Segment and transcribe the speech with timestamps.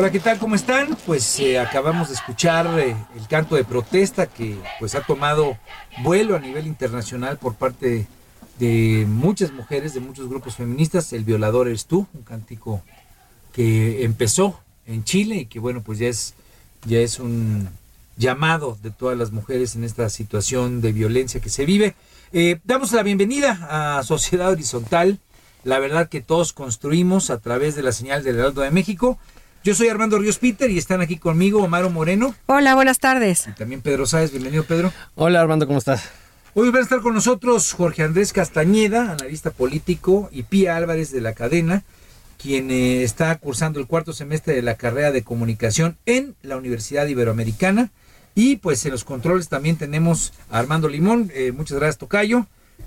[0.00, 0.38] Hola, ¿qué tal?
[0.38, 0.96] ¿Cómo están?
[1.06, 5.58] Pues eh, acabamos de escuchar eh, el canto de protesta que pues ha tomado
[6.04, 8.06] vuelo a nivel internacional por parte
[8.60, 11.12] de muchas mujeres, de muchos grupos feministas.
[11.12, 12.80] El violador eres tú, un cántico
[13.52, 16.34] que empezó en Chile y que bueno, pues ya es,
[16.86, 17.68] ya es un
[18.16, 21.96] llamado de todas las mujeres en esta situación de violencia que se vive.
[22.32, 25.18] Eh, damos la bienvenida a Sociedad Horizontal,
[25.64, 29.18] la verdad que todos construimos a través de la señal del Heraldo de México.
[29.64, 33.46] Yo soy Armando Ríos Peter y están aquí conmigo Omaro Moreno Hola, buenas tardes.
[33.48, 34.30] y también Pedro Sáez.
[34.30, 34.92] Bienvenido, Pedro.
[35.14, 36.04] Hola Armando, ¿cómo estás?
[36.54, 41.20] Hoy van a estar con nosotros Jorge Andrés Castañeda, analista político, y Pía Álvarez de
[41.20, 41.82] la cadena,
[42.42, 47.06] quien eh, está cursando el cuarto semestre de la carrera de comunicación en la Universidad
[47.06, 47.90] Iberoamericana.
[48.34, 51.30] Y pues en los controles también tenemos a Armando Limón.
[51.34, 52.46] Eh, muchas gracias, Tocayo.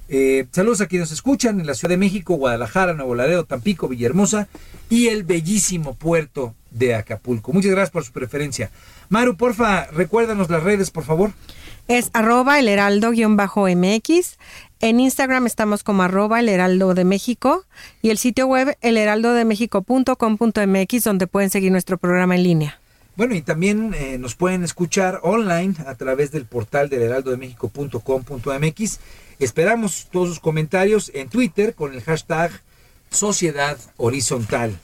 [0.09, 3.87] Eh, saludos a quienes nos escuchan en la Ciudad de México, Guadalajara, Nuevo Laredo, Tampico,
[3.87, 4.47] Villahermosa
[4.91, 7.53] y el bellísimo puerto de Acapulco.
[7.53, 8.69] Muchas gracias por su preferencia.
[9.07, 11.31] Maru, porfa, recuérdanos las redes, por favor.
[11.87, 14.37] Es arroba el heraldo-mx.
[14.81, 17.63] En Instagram estamos como arroba el heraldo de México
[18.01, 22.77] y el sitio web elheraldodemexico.com.mx donde pueden seguir nuestro programa en línea.
[23.15, 28.99] Bueno, y también eh, nos pueden escuchar online a través del portal del heraldodemexico.com.mx.
[29.39, 32.51] Esperamos todos sus comentarios en Twitter con el hashtag
[33.11, 34.79] Sociedad Horizontal.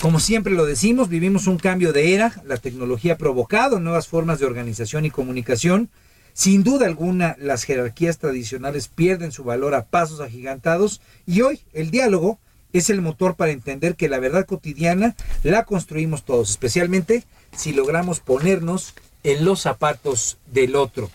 [0.00, 2.42] Como siempre lo decimos, vivimos un cambio de era.
[2.46, 5.90] La tecnología ha provocado nuevas formas de organización y comunicación.
[6.32, 11.90] Sin duda alguna, las jerarquías tradicionales pierden su valor a pasos agigantados y hoy el
[11.90, 12.38] diálogo
[12.72, 18.20] es el motor para entender que la verdad cotidiana la construimos todos, especialmente si logramos
[18.20, 18.94] ponernos
[19.24, 21.10] en los zapatos del otro.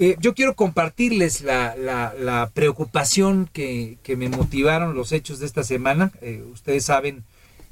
[0.00, 6.12] Eh, yo quiero compartirles la, preocupación que, me motivaron los hechos de esta semana.
[6.22, 7.24] Eh, ustedes saben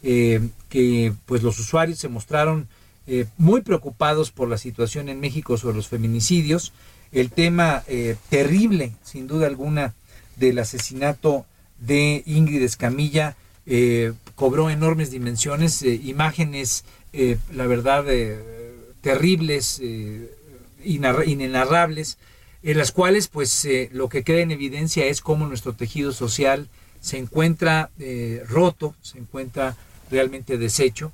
[0.02, 2.68] eh, que pues los usuarios se mostraron
[3.38, 6.72] muy preocupados por la situación en México sobre los feminicidios,
[7.12, 7.84] el tema
[8.30, 9.94] terrible, sin duda alguna,
[10.34, 11.46] del asesinato
[11.78, 13.36] de Ingrid Escamilla
[14.34, 16.84] cobró enormes dimensiones, imágenes,
[17.52, 18.04] la verdad,
[19.02, 19.80] terribles,
[20.86, 22.18] inenarrables,
[22.62, 26.68] en las cuales pues eh, lo que queda en evidencia es cómo nuestro tejido social
[27.00, 29.76] se encuentra eh, roto, se encuentra
[30.10, 31.12] realmente deshecho.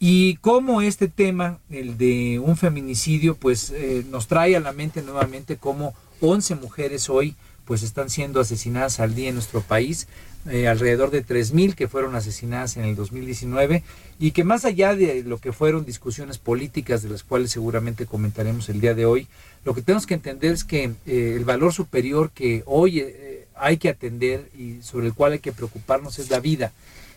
[0.00, 5.02] Y cómo este tema, el de un feminicidio, pues eh, nos trae a la mente
[5.02, 10.08] nuevamente cómo 11 mujeres hoy pues están siendo asesinadas al día en nuestro país,
[10.50, 13.82] eh, alrededor de 3.000 que fueron asesinadas en el 2019
[14.18, 18.68] y que más allá de lo que fueron discusiones políticas de las cuales seguramente comentaremos
[18.70, 19.26] el día de hoy,
[19.64, 23.76] lo que tenemos que entender es que eh, el valor superior que hoy eh, hay
[23.76, 26.72] que atender y sobre el cual hay que preocuparnos es la vida.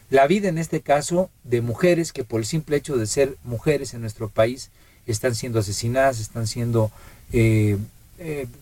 [0.09, 3.93] La vida en este caso de mujeres que por el simple hecho de ser mujeres
[3.93, 4.71] en nuestro país
[5.05, 6.91] están siendo asesinadas, están siendo,
[7.31, 7.77] eh,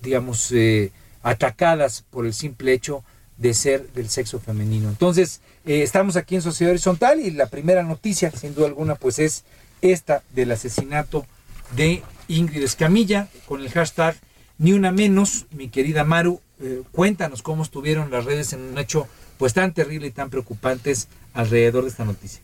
[0.04, 0.54] digamos,
[1.24, 3.04] atacadas por el simple hecho
[3.39, 4.89] de ser del sexo femenino.
[4.89, 9.18] Entonces, eh, estamos aquí en Sociedad Horizontal y la primera noticia, sin duda alguna, pues
[9.18, 9.44] es
[9.81, 11.25] esta del asesinato
[11.75, 14.15] de Ingrid Escamilla con el hashtag
[14.57, 19.07] Ni una menos, mi querida Maru, eh, cuéntanos cómo estuvieron las redes en un hecho
[19.38, 22.41] pues tan terrible y tan preocupantes alrededor de esta noticia.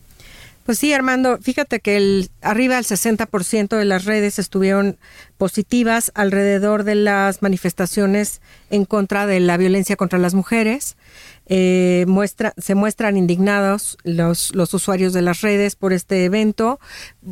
[0.65, 4.97] Pues sí, Armando, fíjate que el, arriba del 60% de las redes estuvieron
[5.37, 8.41] positivas alrededor de las manifestaciones
[8.71, 10.97] en contra de la violencia contra las mujeres.
[11.45, 16.79] Eh, muestra, se muestran indignados los, los usuarios de las redes por este evento,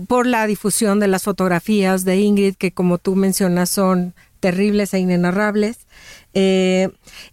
[0.08, 5.00] por la difusión de las fotografías de Ingrid, que como tú mencionas son terribles e
[5.00, 5.88] inenarrables.
[6.34, 6.90] Eh,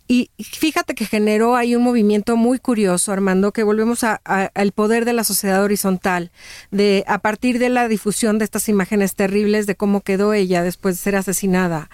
[0.06, 5.12] y fíjate que generó ahí un movimiento muy curioso, Armando, que volvemos al poder de
[5.12, 6.30] la sociedad horizontal,
[6.70, 10.96] de a partir de la difusión de estas imágenes terribles de cómo quedó ella después
[10.96, 11.88] de ser asesinada.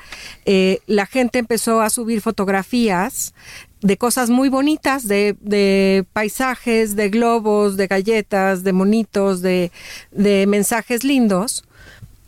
[0.44, 3.34] Eh, la gente empezó a subir fotografías
[3.82, 9.70] de cosas muy bonitas, de, paisajes, de globos, de galletas, de monitos, de,
[10.10, 11.64] de mensajes lindos.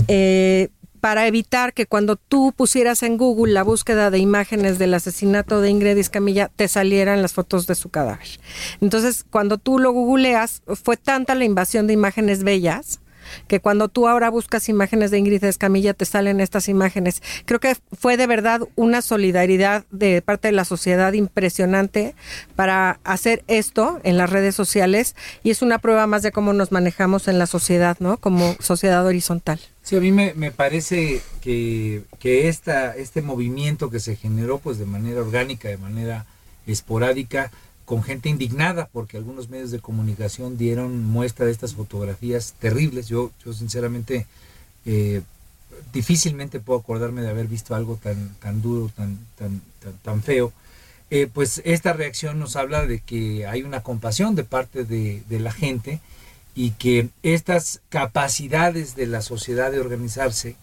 [0.07, 0.69] Eh,
[1.01, 5.71] para evitar que cuando tú pusieras en Google la búsqueda de imágenes del asesinato de
[5.71, 8.29] Ingrid Escamilla te salieran las fotos de su cadáver.
[8.81, 13.01] Entonces, cuando tú lo googleas, fue tanta la invasión de imágenes bellas
[13.47, 17.23] que cuando tú ahora buscas imágenes de Ingrid Escamilla te salen estas imágenes.
[17.45, 22.15] Creo que fue de verdad una solidaridad de parte de la sociedad impresionante
[22.57, 26.73] para hacer esto en las redes sociales y es una prueba más de cómo nos
[26.73, 28.17] manejamos en la sociedad, ¿no?
[28.19, 29.61] Como sociedad horizontal.
[29.83, 34.85] Sí, a mí me, parece que, que esta, este movimiento que se generó pues de
[34.85, 36.27] manera orgánica, de manera
[36.67, 37.51] esporádica,
[37.89, 43.09] con gente indignada porque algunos medios de comunicación dieron muestra de estas fotografías terribles.
[43.09, 44.27] Yo, yo sinceramente
[44.85, 45.23] eh,
[45.91, 49.63] difícilmente puedo acordarme de haber visto algo tan, tan duro, tan, tan,
[50.03, 50.53] tan, feo.
[51.09, 55.41] Eh, pues esta reacción nos habla de que hay una compasión de parte de, de
[55.41, 56.01] la gente
[56.55, 60.57] y que estas capacidades de la sociedad de organizarse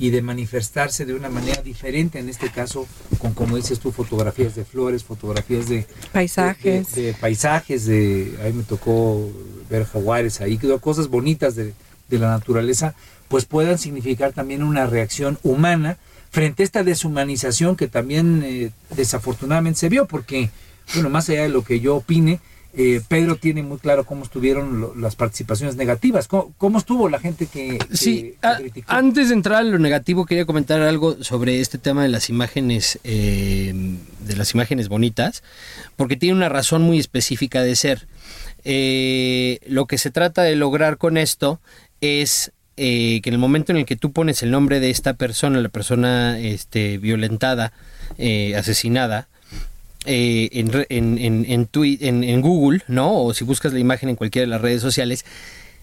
[0.00, 2.88] y de manifestarse de una manera diferente, en este caso
[3.18, 8.62] con, como dices tú, fotografías de flores, fotografías de paisajes, de, paisajes, de, ahí me
[8.62, 9.30] tocó
[9.68, 11.74] ver jaguares, ahí quedó cosas bonitas de,
[12.08, 12.94] la naturaleza,
[13.28, 15.98] pues puedan significar también una reacción humana
[16.30, 20.48] frente a esta deshumanización que también eh, desafortunadamente se vio, porque,
[20.94, 22.40] bueno, más allá de lo que yo opine,
[22.72, 26.28] eh, Pedro tiene muy claro cómo estuvieron las participaciones negativas.
[26.28, 28.36] ¿Cómo, estuvo la gente que, sí,
[28.86, 33.00] antes de entrar a lo negativo quería comentar algo sobre este tema de las imágenes,
[33.02, 33.74] eh,
[34.20, 35.42] de las imágenes bonitas,
[35.96, 38.06] porque tiene una razón muy específica de ser.
[38.64, 41.60] Eh, lo que se trata de lograr con esto
[42.00, 45.60] es que en el momento en el que tú pones el nombre de esta persona,
[45.60, 47.74] la persona este, violentada,
[48.56, 49.28] asesinada,
[50.06, 53.22] eh, en, en, en, en, Google, ¿no?
[53.22, 55.24] O si buscas la imagen en cualquiera de las redes sociales,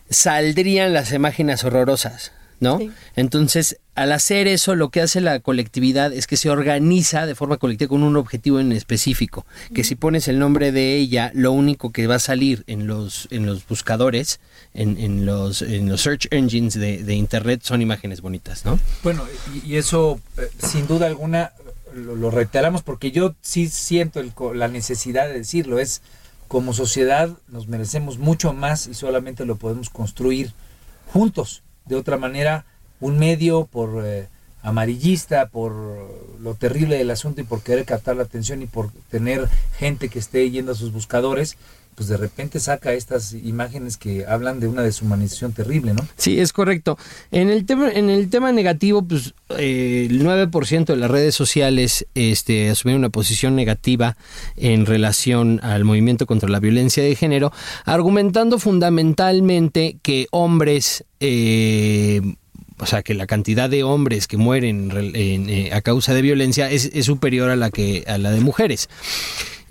[0.09, 2.79] saldrían las imágenes horrorosas, ¿no?
[3.15, 7.57] Entonces, al hacer eso, lo que hace la colectividad es que se organiza de forma
[7.57, 9.45] colectiva con un objetivo en específico.
[9.73, 13.27] Que si pones el nombre de ella, lo único que va a salir en los,
[13.31, 14.39] en los buscadores,
[14.73, 18.79] en, en los, en los search engines de, de Internet, son imágenes bonitas, ¿no?
[19.03, 19.23] Bueno,
[19.65, 21.53] y, eso, eh, sin duda alguna,
[21.97, 24.21] lo, reiteramos porque yo sí siento
[24.53, 26.01] la necesidad de decirlo, es
[26.47, 30.53] como sociedad nos merecemos mucho más y solamente lo podemos construir
[31.11, 31.63] juntos.
[31.85, 32.65] De otra manera,
[32.99, 34.27] un medio por eh,
[34.61, 35.73] amarillista, por
[36.41, 39.47] lo terrible del asunto y por querer captar la atención y por tener
[39.77, 41.57] gente que esté yendo a sus buscadores,
[41.97, 46.07] pues de repente saca estas imágenes que hablan de una deshumanización terrible, ¿no?
[46.15, 46.95] Sí, es correcto.
[47.31, 52.05] En el tema, en el tema negativo, pues eh, el 9% de las redes sociales
[52.13, 54.15] este, asumieron una posición negativa
[54.57, 57.51] en relación al movimiento contra la violencia de género,
[57.83, 62.21] argumentando fundamentalmente que hombres eh,
[62.79, 66.91] o sea, que la cantidad de hombres que mueren eh, a causa de violencia es,
[66.93, 68.87] es, superior a la que a la de mujeres.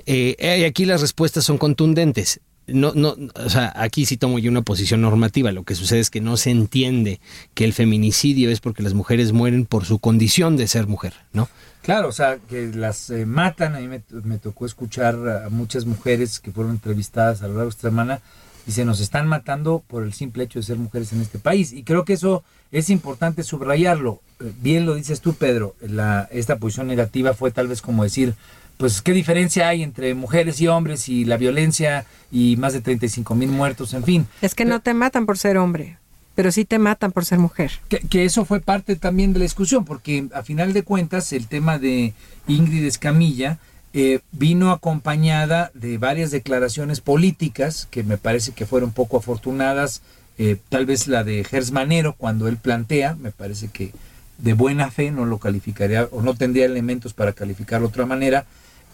[0.07, 2.41] Eh, aquí las respuestas son contundentes.
[2.69, 5.53] No, no, o sea, aquí sí tomo yo una posición normativa.
[5.53, 7.21] Lo que sucede es que no se entiende
[7.55, 11.49] que el feminicidio es porque las mujeres mueren por su condición de ser mujer, ¿no?
[11.83, 13.77] Claro, o sea, que las eh, matan.
[13.77, 17.71] A mí me, me, tocó escuchar a muchas mujeres que fueron entrevistadas a lo largo
[17.71, 18.21] de esta semana
[18.67, 21.73] y se nos están matando por el simple hecho de ser mujeres en este país.
[21.73, 24.21] Y creo que eso es importante subrayarlo.
[24.41, 25.77] Eh, bien lo dices tú, Pedro.
[25.81, 28.35] La, esta posición negativa fue tal vez como decir,
[28.77, 33.35] pues qué diferencia hay entre mujeres y hombres y la violencia y más de 35
[33.35, 34.27] mil muertos, en fin.
[34.43, 35.99] Es que no te matan por ser hombre,
[36.35, 37.73] pero sí te matan por ser mujer.
[37.89, 41.79] Que, eso fue parte también de la discusión, porque a final de cuentas el tema
[41.79, 42.13] de
[42.47, 43.59] Ingrid Escamilla
[43.95, 50.03] eh, vino acompañada de varias declaraciones políticas que me parece que fueron poco afortunadas,
[50.39, 53.93] eh, tal vez la de Gers Manero cuando él plantea, me parece que
[54.37, 58.45] de buena fe no lo calificaría o no tendría elementos para calificarlo de otra manera,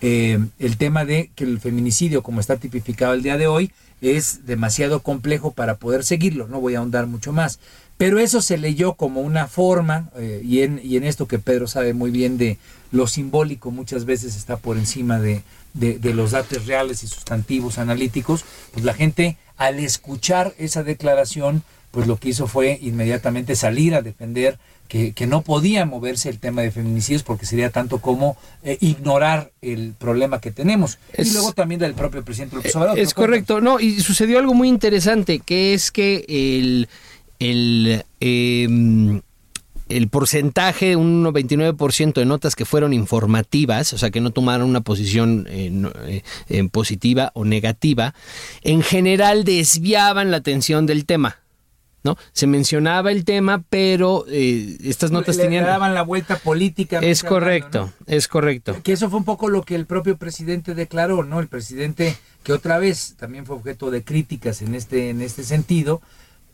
[0.03, 4.45] eh, el tema de que el feminicidio, como está tipificado el día de hoy, es
[4.47, 6.49] demasiado complejo para poder seguirlo.
[6.49, 7.61] No voy a ahondar mucho más.
[7.97, 11.69] Pero eso se leyó como una forma, eh, y, en, y en esto que Pedro
[11.69, 12.59] sabe muy bien de
[12.91, 15.43] lo simbólico muchas veces está por encima de,
[15.73, 21.63] de, de los datos reales y sustantivos analíticos, pues la gente al escuchar esa declaración,
[21.93, 24.59] pues lo que hizo fue inmediatamente salir a defender
[24.93, 29.51] que, que, no podía moverse el tema de feminicidios porque sería tanto como eh, ignorar
[29.63, 30.99] el problema que tenemos.
[31.15, 32.99] Es- y luego también del propio presidente López Obrador.
[32.99, 36.89] Es correcto, no, y sucedió algo muy interesante, que es que el,
[37.39, 39.23] el, em,
[39.89, 44.83] el porcentaje, un 29% de notas que fueron informativas, o sea, que no tomaron una
[44.83, 48.15] posición eh, no- eh, eh, positiva o negativa,
[48.63, 51.39] en general desviaban la atención del tema.
[52.05, 52.17] ¿No?
[52.33, 55.63] Se mencionaba el tema, pero eh, estas notas le, tenían...
[55.65, 56.99] le daban la vuelta política.
[56.99, 58.77] Es correcto, es correcto.
[58.83, 61.39] Que eso fue un poco lo que el propio presidente declaró, ¿no?
[61.39, 66.03] El presidente que otra vez también fue objeto de críticas en este en este sentido,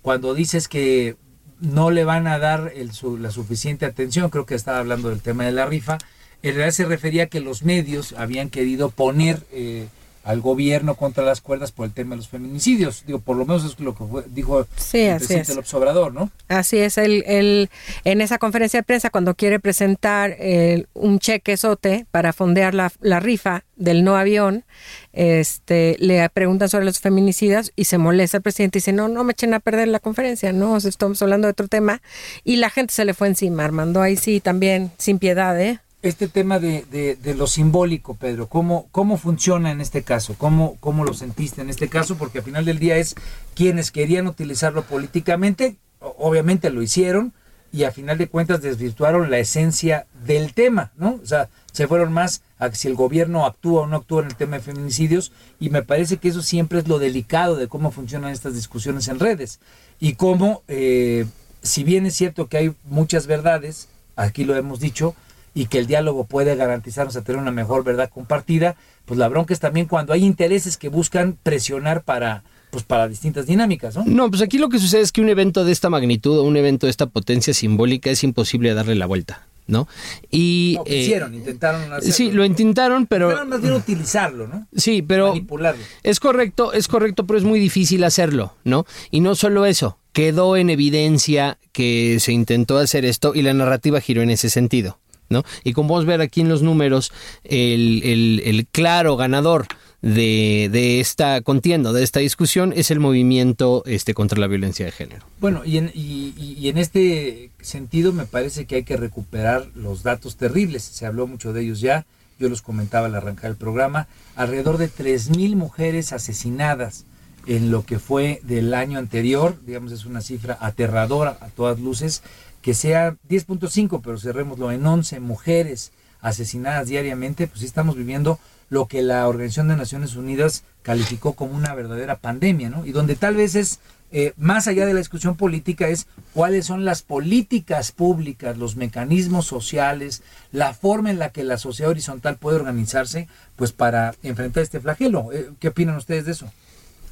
[0.03, 1.17] cuando dices que
[1.61, 5.23] no le van a dar el su- la suficiente atención, creo que estaba hablando del
[5.23, 5.97] tema de la rifa,
[6.43, 9.89] en realidad se refería a que los medios habían querido poner eh,
[10.29, 13.03] al gobierno contra las cuerdas por el tema de los feminicidios.
[13.07, 15.57] Digo, por lo menos es lo que fue- dijo Sí, el presidente es.
[15.57, 16.31] López Obrador, ¿no?
[16.49, 17.71] Así es, él, él
[18.05, 22.93] en esa conferencia de prensa cuando quiere presentar eh, un cheque sote para fondear la,
[23.01, 24.65] la rifa del no avión,
[25.13, 29.25] este, le preguntan sobre los feminicidas y se molesta el presidente y dice, no, no
[29.25, 32.03] me echen a perder la conferencia, no, estamos hablando de otro tema
[32.45, 35.81] y la gente se le fue encima, Armando, ahí sí también sin piedad, ¿eh?
[36.03, 40.35] Este tema de, de- lo simbólico, Pedro, ¿cómo, ¿cómo funciona en este caso?
[40.39, 42.17] ¿Cómo, ¿Cómo lo sentiste en este caso?
[42.17, 43.15] Porque al final del día es
[43.55, 47.33] quienes querían utilizarlo políticamente, obviamente lo hicieron,
[47.71, 51.21] y a final de cuentas desvirtuaron la esencia del tema, ¿no?
[51.23, 54.37] O sea, se fueron más a si el gobierno actúa o no actúa en el
[54.37, 58.33] tema de feminicidios, y me parece que eso siempre es lo delicado de cómo funcionan
[58.33, 59.61] estas discusiones en redes,
[60.01, 61.27] y cómo, eh,
[61.63, 65.15] si bien es cierto que hay muchas verdades, aquí lo hemos dicho,
[65.61, 69.53] y que el diálogo puede garantizarnos a tener una mejor verdad compartida, pues la bronca
[69.55, 74.05] es también cuando hay intereses que buscan presionar para pues para distintas dinámicas, ¿no?
[74.07, 76.57] No, pues aquí lo que sucede es que un evento de esta magnitud o un
[76.59, 79.89] evento de esta potencia simbólica es imposible darle la vuelta, ¿no?
[80.31, 82.13] Y No, eh, quisieron, intentaron hacerlo.
[82.15, 84.67] sí, lo intentaron, pero Intentaron más bien utilizarlo, ¿no?
[84.77, 85.83] sí, pero Manipularlo.
[86.03, 88.85] es correcto, es correcto, pero es muy difícil hacerlo, ¿no?
[89.11, 94.01] Y no solo eso, quedó en evidencia que se intentó hacer esto y la narrativa
[94.03, 95.45] giró en ese sentido, ¿no?
[95.65, 97.13] Y como a ver aquí en los números,
[97.45, 99.67] el, el- claro ganador
[100.03, 104.93] de, de esta contienda, de esta discusión, es el movimiento este, contra la violencia de
[104.93, 105.25] género.
[105.41, 110.03] Bueno, y en, y- y en este sentido me parece que hay que recuperar los
[110.03, 110.83] datos terribles.
[110.85, 112.07] Se habló mucho de ellos ya,
[112.39, 114.07] yo los comentaba al arrancar el programa.
[114.37, 117.05] Alrededor de 3.000 mujeres asesinadas
[117.49, 122.23] en lo que fue del año anterior, digamos, es una cifra aterradora a todas luces,
[122.61, 125.91] que sea 10.5, pero cerrémoslo en 11 mujeres
[126.21, 128.39] asesinadas diariamente, pues estamos viviendo
[128.69, 132.85] lo que la Organización de Naciones Unidas calificó como una verdadera pandemia, ¿no?
[132.85, 133.81] Y donde tal vez es,
[134.13, 139.47] eh, más allá de la discusión política, es cuáles son las políticas públicas, los mecanismos
[139.47, 143.27] sociales, la forma en la que la sociedad horizontal puede organizarse,
[143.57, 145.33] pues para enfrentar este flagelo.
[145.33, 146.53] Eh, ¿Qué opinan ustedes de eso?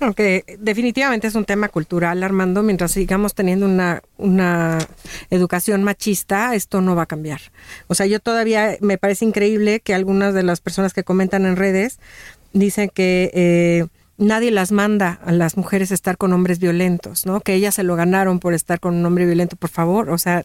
[0.00, 4.78] Aunque definitivamente es un tema cultural, Armando, mientras sigamos teniendo una, una
[5.30, 7.40] educación machista, esto no va a cambiar.
[7.86, 11.56] O sea, yo todavía me parece increíble que algunas de las personas que comentan en
[11.56, 11.98] redes
[12.52, 13.86] dicen que eh,
[14.18, 17.40] nadie las manda a las mujeres a estar con hombres violentos, ¿no?
[17.40, 20.10] Que ellas se lo ganaron por estar con un hombre violento, por favor.
[20.10, 20.44] O sea,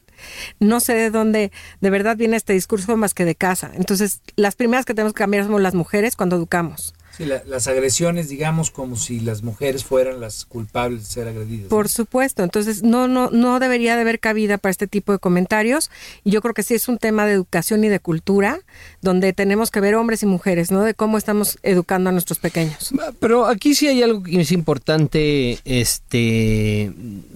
[0.60, 3.72] no sé de dónde de verdad viene este discurso más que de casa.
[3.76, 6.94] Entonces, las primeras que tenemos que cambiar somos las mujeres cuando educamos.
[7.18, 11.68] Sí, la- las agresiones, digamos, como si las mujeres fueran las culpables de ser agredidas.
[11.68, 15.92] Por supuesto, entonces no, no, no debería de haber cabida para este tipo de comentarios.
[16.24, 18.60] Y yo creo que sí es un tema de educación y de cultura,
[19.02, 20.84] donde tenemos que ver hombres y mujeres, ¿no?
[20.84, 22.92] De cómo estamos educando a nuestros pequeños.
[23.20, 26.92] Pero aquí sí hay algo que es importante, este,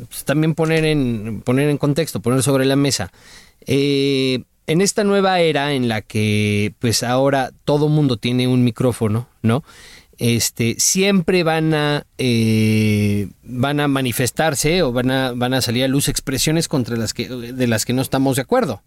[0.10, 3.12] pues, también poner en poner en contexto, poner sobre la mesa.
[3.68, 9.28] Eh, en esta nueva era en la que, pues ahora todo mundo tiene un micrófono,
[9.42, 9.64] ¿no?
[10.18, 15.90] Este, siempre van a eh, van a manifestarse o van a van a salir a
[15.90, 18.82] luz expresiones contra las que de las que no estamos de acuerdo.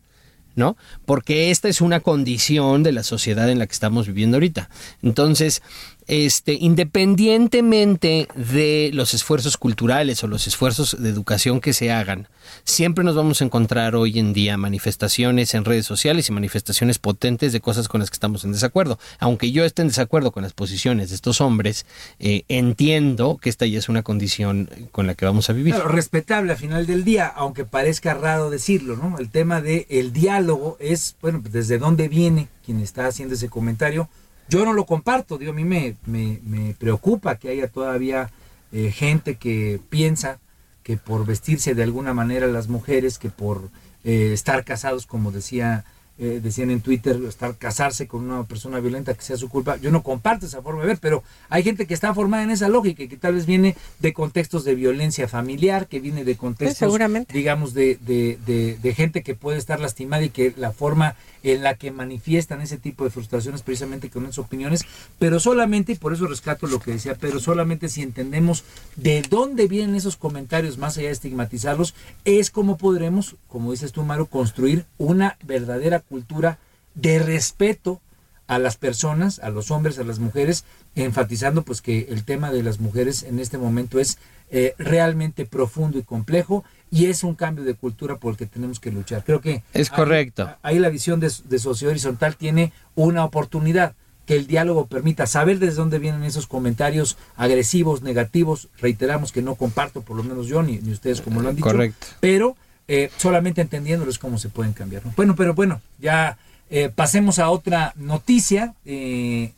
[0.57, 0.77] ¿no?
[1.07, 4.69] Porque esta es una condición de la sociedad en la que estamos viviendo ahorita.
[5.03, 5.63] Entonces,
[6.09, 12.29] este, independientemente de los esfuerzos culturales o los esfuerzos de educación que se hagan,
[12.65, 17.53] siempre nos vamos a encontrar hoy en día manifestaciones en redes sociales y manifestaciones potentes
[17.53, 18.99] de cosas con las que estamos en desacuerdo.
[19.19, 21.85] Aunque yo esté en desacuerdo con las posiciones de estos hombres,
[22.19, 25.75] eh, entiendo que esta ya es una condición con la que vamos a vivir.
[25.75, 29.19] Respetable al final del día, aunque parezca raro decirlo, ¿no?
[29.19, 33.49] El tema de el diálogo es, bueno, pues, desde dónde viene quien está haciendo ese
[33.49, 34.09] comentario.
[34.49, 38.31] Yo no lo comparto, digo, a mí me, me, me preocupa que haya todavía
[38.73, 40.41] eh, gente que piensa
[40.83, 43.69] que por vestirse de alguna manera las mujeres, que por
[44.05, 45.85] eh, estar casados, como decía
[46.19, 49.77] eh, decían en Twitter, estar casarse con una persona violenta que sea su culpa.
[49.77, 52.69] Yo no comparto esa forma de ver, pero hay gente que está formada en esa
[52.69, 56.93] lógica y que tal vez viene de contextos de violencia familiar, que viene de contextos,
[57.33, 58.39] digamos, de, de,
[58.81, 62.79] de, gente que puede estar lastimada y que la forma en la que manifiestan ese
[62.79, 64.85] tipo de frustraciones precisamente con esas opiniones,
[65.19, 68.65] pero solamente, y por eso rescato lo que decía, pero solamente si entendemos
[68.97, 71.95] de dónde vienen esos comentarios, más allá de estigmatizarlos,
[72.25, 76.59] es como podremos, como dices tú, Maro, construir una verdadera cultura
[76.95, 78.01] de respeto
[78.47, 82.63] a las personas, a los hombres, a las mujeres, enfatizando pues que el tema de
[82.63, 84.19] las mujeres en este momento es
[84.51, 88.81] eh, realmente profundo y complejo y es un cambio de cultura por el que tenemos
[88.81, 89.23] que luchar.
[89.23, 90.51] Creo que es correcto.
[90.63, 95.59] Ahí, la visión de, de sociedad horizontal tiene una oportunidad que el diálogo permita saber
[95.59, 100.63] desde dónde vienen esos comentarios agresivos, negativos, reiteramos que no comparto, por lo menos yo
[100.63, 102.09] ni, ni ustedes como lo han dicho, Correcto.
[102.21, 102.55] pero
[102.91, 105.03] eh, solamente entendiéndolos cómo se pueden cambiar.
[105.15, 106.39] Bueno, pero bueno, ya
[106.71, 108.75] eh, pasemos a otra noticia.
[108.87, 109.53] Eh,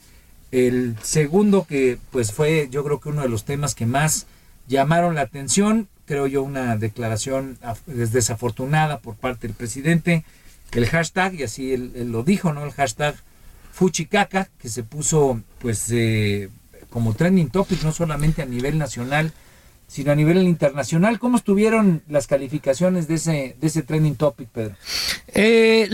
[0.51, 4.27] el segundo que pues fue yo creo que uno de los temas que más
[4.67, 7.57] llamaron la atención, creo yo una declaración
[7.87, 10.25] desafortunada por parte del presidente,
[10.73, 12.65] el hashtag, y así lo dijo, ¿no?
[12.65, 13.15] El hashtag
[13.73, 15.93] Fuchicaca, que se puso pues
[16.91, 19.33] como trending topic no solamente a nivel nacional,
[19.91, 21.19] sino a nivel internacional.
[21.19, 24.77] ¿Cómo estuvieron las calificaciones de ese, de ese trending topic, Pedro?
[25.35, 25.89] Eh,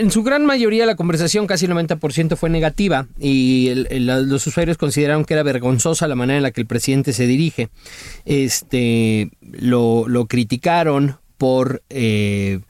[0.00, 5.26] en su gran mayoría la conversación, casi el 90%, fue negativa y los usuarios consideraron
[5.26, 7.68] que era vergonzosa la manera en la que el presidente se dirige.
[8.24, 11.82] Este, lo, lo criticaron por...
[11.90, 12.60] Eh,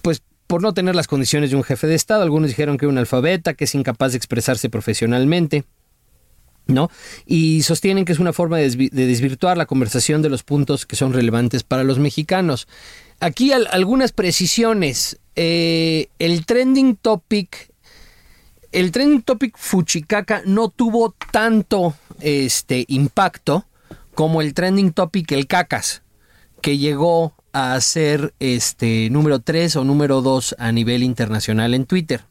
[0.00, 2.22] pues por no tener las condiciones de un jefe de Estado.
[2.22, 5.64] Algunos dijeron que era un alfabeta, que es incapaz de expresarse profesionalmente.
[6.70, 6.90] ¿No?
[7.26, 11.12] Y sostienen que es una forma de, desvirtuar la conversación de los puntos que son
[11.12, 12.68] relevantes para los mexicanos.
[13.20, 15.18] Aquí al, algunas precisiones.
[15.36, 17.72] Eh, el trending topic,
[18.72, 23.66] el trending topic Fuchicaca no tuvo tanto este, impacto
[24.14, 26.02] como el trending topic el cacas,
[26.60, 32.22] que llegó a ser este número 3 o número 2 a nivel internacional en Twitter.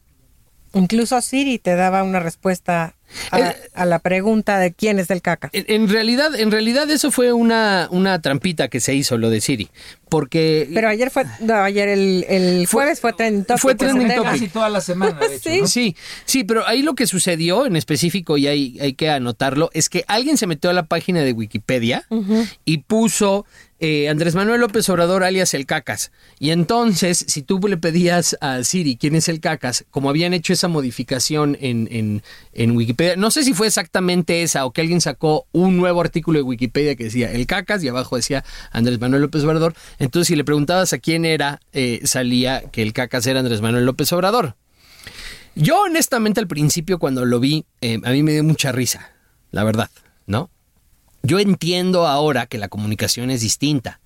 [0.73, 2.95] Incluso Siri te daba una respuesta
[3.31, 5.49] a, eh, a, la pregunta de quién es el caca.
[5.53, 9.41] En, en, realidad, en realidad eso fue una, una trampita que se hizo lo de
[9.41, 9.69] Siri,
[10.09, 13.61] porque pero ayer fue no, ayer el, el jueves fue, fue trending topic.
[13.61, 15.19] Fue trending topic casi toda la semana.
[15.19, 15.61] De hecho, ¿Sí?
[15.61, 15.67] ¿no?
[15.67, 15.95] sí,
[16.25, 20.03] sí, pero ahí lo que sucedió en específico y hay, hay que anotarlo es que
[20.07, 22.57] alguien se metió a la página de Wikipedia uh -huh.
[22.65, 23.45] y puso
[23.81, 26.11] eh, Andrés Manuel López Obrador alias el Cacas.
[26.37, 30.51] Y entonces, si tú le pedías a Siri quién es el Cacas, como habían hecho
[30.51, 32.21] esa modificación en, en,
[32.53, 36.39] en, Wikipedia, no sé si fue exactamente esa o que alguien sacó un nuevo artículo
[36.39, 39.73] de Wikipedia que decía el Cacas y abajo decía Andrés Manuel López Obrador.
[39.99, 43.85] Entonces, si le preguntabas a quién era, eh, salía que el Cacas era Andrés Manuel
[43.85, 44.55] López Obrador.
[45.55, 49.11] Yo, honestamente, al principio, cuando lo vi, eh, a mí me dio mucha risa,
[49.51, 49.89] la verdad,
[50.25, 50.49] ¿no?
[51.23, 53.99] Yo entiendo ahora que la comunicación es distinta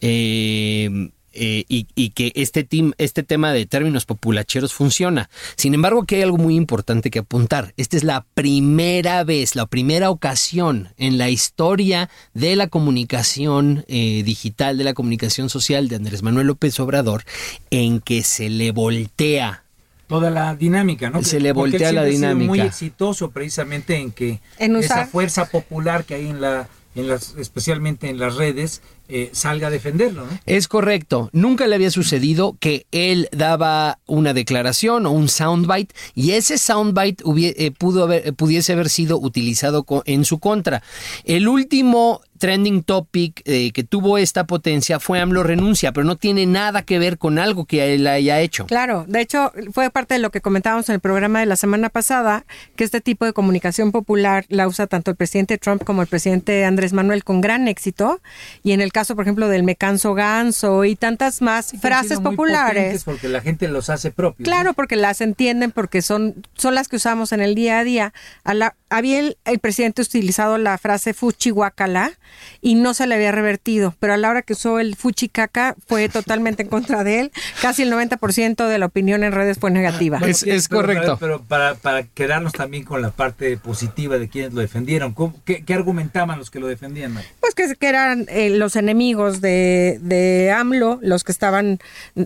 [0.00, 5.30] eh, eh, y, y, que este, team, este tema de términos populacheros funciona.
[5.56, 7.72] Sin embargo, aquí hay algo muy importante que apuntar.
[7.76, 14.22] Esta es la primera vez, la primera ocasión en la historia de la comunicación eh,
[14.24, 17.24] digital, de la comunicación social de Andrés Manuel López Obrador,
[17.70, 19.62] en que se le voltea
[20.08, 21.22] toda la dinámica, ¿no?
[21.22, 22.48] Se le voltea la dinámica.
[22.48, 27.36] muy exitoso precisamente en que en esa fuerza popular que hay en la en las,
[27.36, 30.26] especialmente en las redes, eh, salga a defenderlo.
[30.26, 30.38] ¿no?
[30.46, 31.30] Es correcto.
[31.32, 37.24] Nunca le había sucedido que él daba una declaración o un soundbite y ese soundbite
[37.24, 40.82] eh, pudo pudiese haber sido utilizado en su contra.
[41.24, 46.46] El último trending topic eh, que tuvo esta potencia fue AMLO renuncia, pero no tiene
[46.46, 48.66] nada que ver con algo que él haya hecho.
[48.66, 51.90] Claro, de hecho fue parte de lo que comentábamos en el programa de la semana
[51.90, 56.08] pasada, que este tipo de comunicación popular la usa tanto el presidente Trump como el
[56.08, 58.20] presidente Andrés Manuel con gran éxito,
[58.64, 62.20] y en el caso, por ejemplo, del me canso ganso y tantas más sí, frases
[62.20, 63.04] populares.
[63.04, 64.46] porque la gente los hace propios.
[64.46, 64.74] Claro, ¿no?
[64.74, 68.14] porque las entienden, porque son, son las que usamos en el día a día.
[68.44, 72.12] A la, había el, el presidente utilizado la frase fuchi guacala
[72.60, 75.76] y no se le había revertido, pero a la hora que usó el fuchi caca
[75.86, 77.32] fue totalmente en contra de él.
[77.62, 80.18] Casi el 90% de la opinión en redes fue negativa.
[80.18, 81.16] Bueno, Es- sí, es pero- correcto.
[81.20, 85.64] Pero, para, para quedarnos también con la parte positiva de quienes lo defendieron, ¿cómo- qué,
[85.64, 87.12] qué argumentaban los que lo defendían?
[87.14, 87.26] Mari?
[87.40, 91.78] Pues que, que eran eh, los enemigos de, de AMLO, los que estaban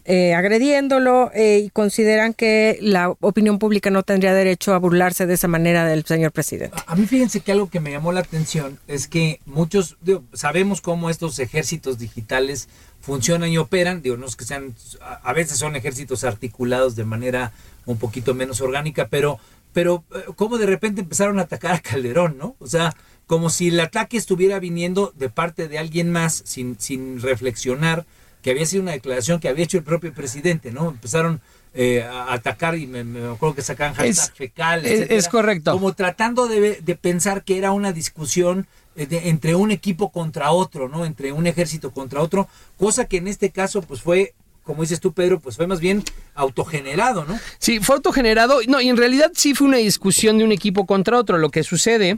[0.06, 5.34] eh, agrediéndolo eh, y consideran que la opinión pública no tendría derecho a burlarse de
[5.34, 6.53] esa manera del señor presidente.
[6.86, 10.80] A mí fíjense que algo que me llamó la atención es que muchos, digo, sabemos
[10.80, 12.68] cómo estos ejércitos digitales
[13.00, 17.52] funcionan y operan, digo, no es que sean, a veces son ejércitos articulados de manera
[17.86, 19.38] un poquito menos orgánica, pero,
[19.72, 22.56] pero eh, cómo de repente empezaron a atacar a Calderón, ¿no?
[22.60, 22.94] O sea,
[23.26, 28.06] como si el ataque estuviera viniendo de parte de alguien más sin, sin reflexionar
[28.42, 30.90] que había sido una declaración que había hecho el propio presidente, ¿no?
[30.90, 31.40] Empezaron
[31.74, 35.72] eh, atacar y me, me acuerdo que sacaban hashtag Es- fecal, es- etcétera, es correcto.
[35.72, 40.52] Como tratando de, de pensar que era una discusión eh, de- entre un equipo contra
[40.52, 41.04] otro, ¿no?
[41.04, 45.12] Entre un ejército contra otro, cosa que en este caso pues fue, como dices tú
[45.12, 47.38] Pedro, pues fue más bien autogenerado, ¿no?
[47.58, 48.60] Sí, fue autogenerado.
[48.68, 51.38] No, y en realidad sí fue una discusión de un equipo contra otro.
[51.38, 52.16] Lo que sucede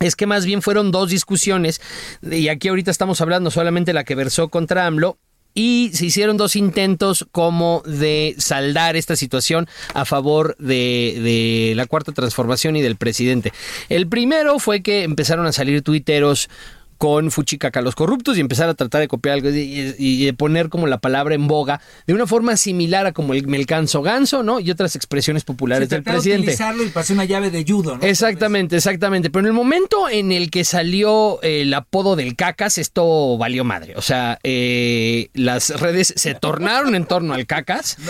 [0.00, 1.80] es que más bien fueron dos discusiones,
[2.22, 5.16] y aquí ahorita estamos hablando solamente la que versó contra AMLO,
[5.56, 11.86] y se hicieron dos intentos como de saldar esta situación a favor de, de la
[11.86, 13.52] cuarta transformación y del presidente.
[13.88, 16.50] El primero fue que empezaron a salir tuiteros
[16.98, 20.68] con Fuchicaca los corruptos y empezar a tratar de copiar algo y, y de poner
[20.68, 24.60] como la palabra en boga de una forma similar a como el melcanzo ganso, ¿no?
[24.60, 26.42] Y otras expresiones populares Se del trataba de presidente.
[26.52, 28.02] utilizarlo y pasé una llave de judo, ¿no?
[28.04, 29.30] Exactamente, exactamente.
[29.30, 33.64] Pero en el momento en el que salió eh, el apodo del cacas, esto valió
[33.64, 33.94] madre.
[33.96, 37.96] O sea, eh, las redes se tornaron en torno al cacas.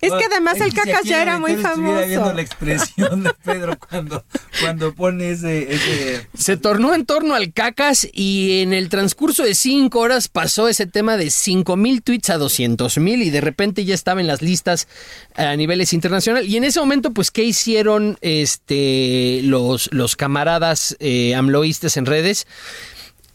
[0.00, 2.34] Es que además el cacas ya era muy estuviera viendo famoso.
[2.34, 4.22] la expresión de Pedro cuando,
[4.60, 9.54] cuando pone ese, ese Se tornó en torno al cacas y en el transcurso de
[9.54, 13.84] cinco horas pasó ese tema de cinco mil tweets a 200 mil y de repente
[13.84, 14.88] ya estaba en las listas
[15.34, 16.48] a niveles internacionales.
[16.48, 22.46] Y en ese momento, pues, ¿qué hicieron este, los, los camaradas eh, amloístas en redes?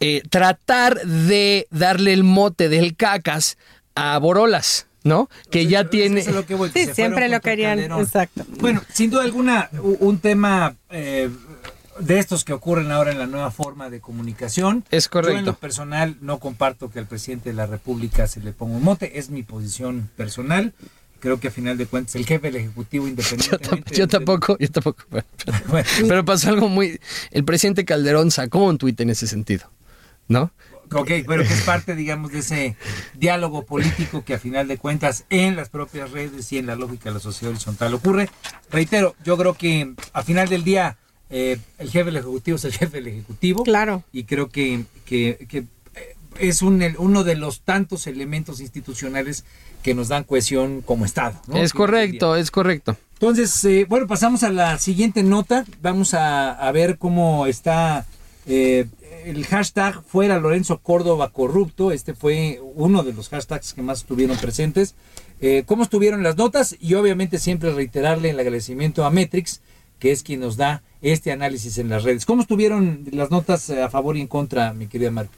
[0.00, 3.56] Eh, tratar de darle el mote del cacas
[3.94, 4.86] a Borolas.
[5.02, 5.30] ¿No?
[5.50, 6.22] Que ya Eso tiene.
[6.30, 8.02] lo que voy, que Sí, siempre lo querían, Calderón.
[8.02, 8.44] exacto.
[8.58, 11.30] Bueno, sin duda alguna, un tema eh,
[12.00, 14.84] de estos que ocurren ahora en la nueva forma de comunicación.
[14.90, 15.32] Es correcto.
[15.34, 18.76] Yo en lo personal no comparto que al presidente de la República se le ponga
[18.76, 20.72] un mote, es mi posición personal.
[21.20, 25.02] Creo que a final de cuentas el jefe del Ejecutivo tam- yo tampoco, yo tampoco.
[25.68, 26.98] Bueno, Pero pasó algo muy.
[27.30, 29.70] El presidente Calderón sacó un tuit en ese sentido.
[30.28, 30.50] ¿No?
[30.92, 32.76] Ok, pero que es parte, digamos, de ese
[33.14, 37.10] diálogo político que a final de cuentas en las propias redes y en la lógica
[37.10, 38.28] de la sociedad horizontal ocurre.
[38.70, 40.96] Reitero, yo creo que a final del día
[41.30, 43.62] eh, el jefe del Ejecutivo es el jefe del Ejecutivo.
[43.64, 44.02] Claro.
[44.12, 45.66] Y creo que, que- que, eh,
[46.38, 49.44] es un, uno de los tantos elementos institucionales
[49.82, 51.40] que nos dan cohesión como Estado.
[51.46, 51.56] ¿no?
[51.56, 52.96] Es correcto, es correcto.
[53.14, 55.64] entonces, eh, bueno, pasamos a la siguiente nota.
[55.82, 58.06] Vamos a, a ver cómo está
[58.46, 58.86] eh,
[59.24, 61.92] el hashtag fuera Lorenzo Córdoba corrupto.
[61.92, 64.94] Este fue uno de los hashtags que más estuvieron presentes.
[65.40, 66.76] Eh, ¿Cómo estuvieron las notas?
[66.80, 69.60] Y obviamente siempre reiterarle el agradecimiento a Metrix,
[70.00, 72.26] que es quien nos da este análisis en las redes.
[72.26, 75.28] ¿Cómo estuvieron las notas eh, a favor y en contra, mi querida Mar?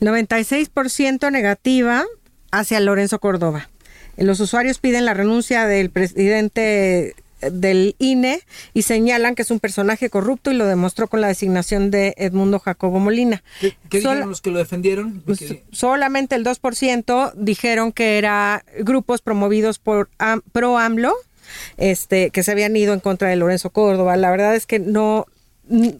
[0.00, 2.04] 96% negativa
[2.50, 3.70] hacia Lorenzo Córdoba.
[4.16, 7.14] Los usuarios piden la renuncia del presidente
[7.50, 8.40] del INE
[8.72, 12.58] y señalan que es un personaje corrupto y lo demostró con la designación de Edmundo
[12.60, 13.42] Jacobo Molina.
[13.60, 15.22] ¿Qué, dijeron los que lo defendieron?
[15.24, 21.14] pues, solamente el 2% dijeron que era grupos promovidos por Am- pro AMLO,
[21.76, 24.16] este, que se habían ido en contra de Lorenzo Córdoba.
[24.16, 25.26] La verdad es que no,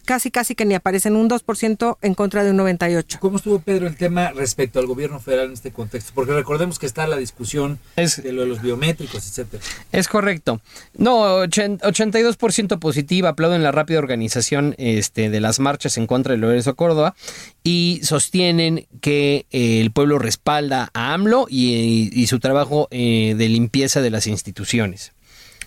[0.04, 3.18] casi casi que ni aparecen un 2% en contra de un 98%.
[3.20, 6.10] ¿Cómo estuvo, Pedro, el tema respecto al gobierno federal en este contexto?
[6.16, 9.62] Porque recordemos que está la discusión Es- de lo de los biométricos, etcétera.
[9.92, 10.60] Es correcto.
[10.98, 16.38] No, ochen- 82% positiva, aplauden la rápida organización este, de las marchas en contra de
[16.38, 17.14] Lorenzo Córdoba
[17.62, 23.48] y sostienen que eh, el pueblo respalda a AMLO y, y su trabajo eh, de
[23.48, 25.12] limpieza de las instituciones.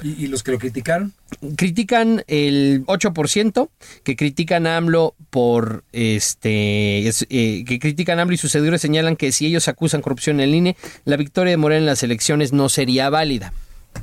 [0.04, 1.14] ¿Y, y los que lo criticaron?
[1.56, 3.70] Critican el 8%
[4.04, 8.82] que critican a AMLO por este es- eh, que critican a AMLO y sus seguidores
[8.82, 12.04] señalan que si ellos acusan corrupción en el INE, la victoria de Morena en las
[12.04, 13.54] elecciones no sería válida.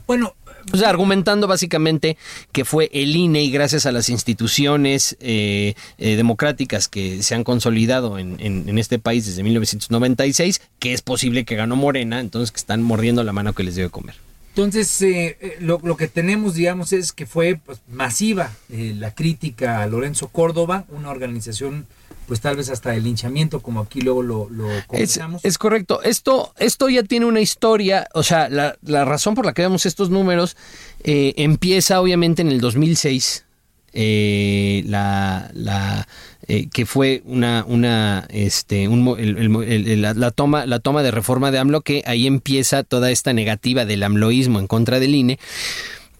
[0.07, 0.35] Bueno,
[0.72, 2.16] O sea, argumentando básicamente
[2.52, 7.42] que fue el INE y gracias a las instituciones eh, eh, democráticas que se han
[7.42, 12.52] consolidado en, en- en este país desde 1996, que es posible que ganó Morena, entonces
[12.52, 14.14] que están mordiendo la mano que les debe comer.
[14.54, 19.14] Entonces, eh, eh, lo, lo que tenemos, digamos, es que fue pues, masiva eh, la
[19.14, 21.86] crítica a Lorenzo Córdoba, una organización,
[22.26, 25.44] pues tal vez hasta el linchamiento, como aquí luego lo, lo Es, comentamos.
[25.44, 26.02] es correcto.
[26.02, 28.06] Esto, esto ya tiene una historia.
[28.12, 30.56] O sea, la, la razón por la que vemos estos números
[31.02, 33.44] eh, empieza obviamente en el 2006.
[33.94, 36.06] eh, la, la,
[36.48, 41.11] eh, que fue una, una este, un el- el la, la toma, la toma de
[41.11, 45.38] reforma de AMLO, que ahí empieza toda esta negativa del AMLOísmo en contra del INE.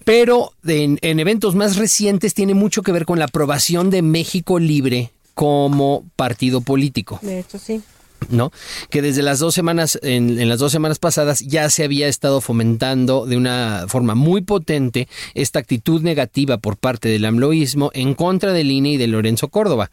[0.05, 4.59] Pero en, en eventos más recientes tiene mucho que ver con la aprobación de México
[4.59, 7.19] Libre como partido político.
[7.23, 7.81] De hecho, sí.
[8.91, 13.27] Que desde las dos semanas, en, las dos semanas pasadas, ya se había estado fomentando
[13.27, 18.71] de una forma muy potente esta actitud negativa por parte del amloísmo en contra del
[18.71, 19.91] INE y de Lorenzo Córdoba.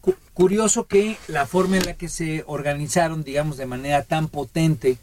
[0.00, 4.96] Cu- Curioso que la forma en la que se organizaron, digamos, de manera tan potente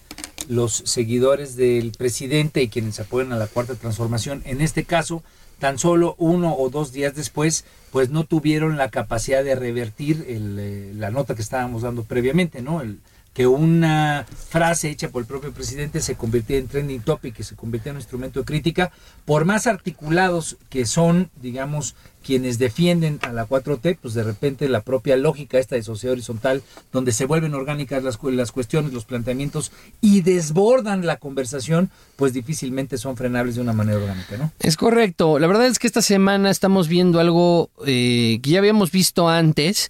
[0.49, 5.23] los seguidores del presidente y quienes apoyan a la cuarta transformación, en este caso,
[5.61, 10.57] tan solo uno o dos días después, pues no tuvieron la capacidad de revertir el,
[10.59, 12.81] eh, la nota que estábamos dando previamente, ¿no?
[12.81, 12.97] El,
[13.33, 17.55] que una frase hecha por el propio presidente se convirtiera en trending topic, que se
[17.55, 18.91] convirtiera en un instrumento de crítica,
[19.25, 24.81] por más articulados que son, digamos, quienes defienden a la 4T, pues de repente la
[24.81, 29.71] propia lógica esta de sociedad horizontal, donde se vuelven orgánicas las, las cuestiones, los planteamientos
[30.01, 34.51] y desbordan la conversación, pues difícilmente son frenables de una manera orgánica, ¿no?
[34.59, 35.39] Es correcto.
[35.39, 39.89] La verdad es que esta semana estamos viendo algo eh, que ya habíamos visto antes,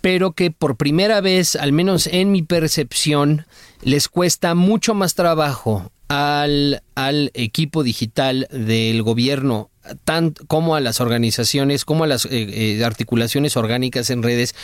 [0.00, 3.46] pero que por primera vez, al menos en mi percepción,
[3.82, 9.70] les cuesta mucho más trabajo al, al equipo digital del gobierno,
[10.04, 14.54] tanto como a las organizaciones, como a las eh, eh, articulaciones orgánicas en redes,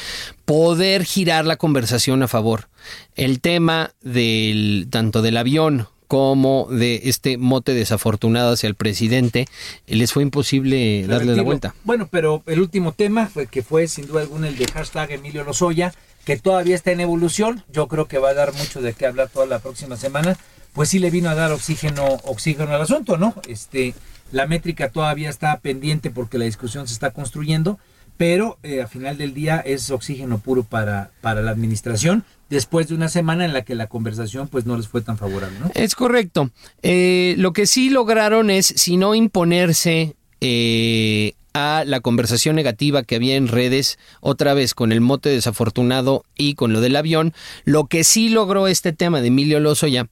[0.45, 2.69] poder girar la conversación a favor.
[3.15, 9.47] El tema del tanto del avión como de este mote desafortunado hacia el presidente,
[9.87, 11.75] les fue imposible darle la vuelta.
[11.85, 15.45] Bueno, pero el último tema fue que fue sin duda alguna el de hashtag Emilio
[15.45, 17.65] Lozoya, que todavía está en evolución.
[17.73, 20.37] Yo creo que va a dar mucho de qué hablar toda la próxima semana.
[20.73, 23.35] Pues sí le vino a dar oxígeno, oxígeno al asunto, ¿no?
[23.49, 23.95] Este,
[24.33, 27.79] la métrica todavía está pendiente porque la discusión se está construyendo,
[28.17, 32.95] pero eh, a final del día es oxígeno puro para, para la administración, después de
[32.95, 35.71] una semana en la que la conversación pues no les fue tan favorable, ¿no?
[35.75, 36.51] Es correcto.
[36.83, 43.17] Eh, lo que sí lograron es, si no imponerse eh, a la conversación negativa que
[43.17, 47.33] había en redes, otra vez con el mote desafortunado y con lo del avión,
[47.65, 50.09] lo que sí logró este tema de Emilio Lozoya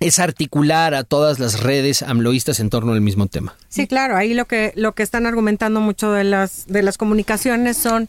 [0.00, 3.54] es articular a todas las redes amloístas en torno al mismo tema.
[3.68, 7.76] Sí, claro, ahí lo que lo que están argumentando mucho de las de las comunicaciones
[7.76, 8.08] son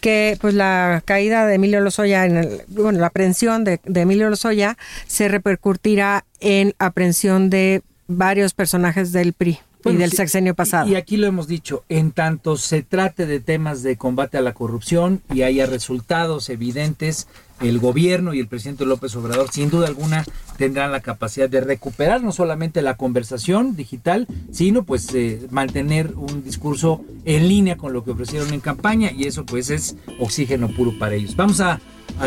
[0.00, 4.28] que pues la caída de Emilio Lozoya en el, bueno, la aprehensión de, de Emilio
[4.28, 10.88] Lozoya se repercutirá en aprehensión de varios personajes del PRI Bueno, y del sexenio pasado.
[10.88, 14.54] Y aquí lo hemos dicho, en tanto se trate de temas de combate a la
[14.54, 17.28] corrupción y haya resultados evidentes,
[17.62, 20.24] el gobierno y el presidente López Obrador sin duda alguna
[20.56, 26.44] tendrán la capacidad de recuperar no solamente la conversación digital, sino pues eh, mantener un
[26.44, 30.98] discurso en línea con lo que ofrecieron en campaña y eso pues es oxígeno puro
[30.98, 31.36] para ellos.
[31.36, 31.80] Vamos a,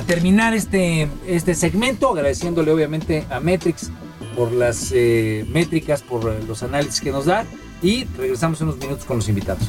[0.07, 3.91] terminar este, este segmento agradeciéndole obviamente a Metrix
[4.35, 7.45] por las eh, métricas, por los análisis que nos da
[7.81, 9.63] y regresamos unos minutos con los invitados.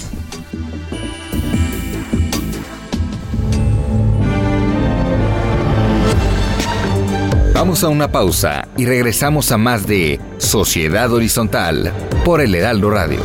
[7.58, 11.90] Vamos a una pausa y regresamos a más de Sociedad Horizontal
[12.22, 13.20] por el Heraldo Radio.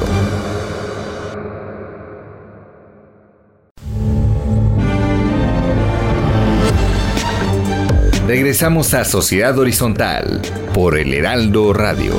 [8.25, 10.41] Regresamos a Sociedad Horizontal
[10.73, 12.13] por el Heraldo Radio.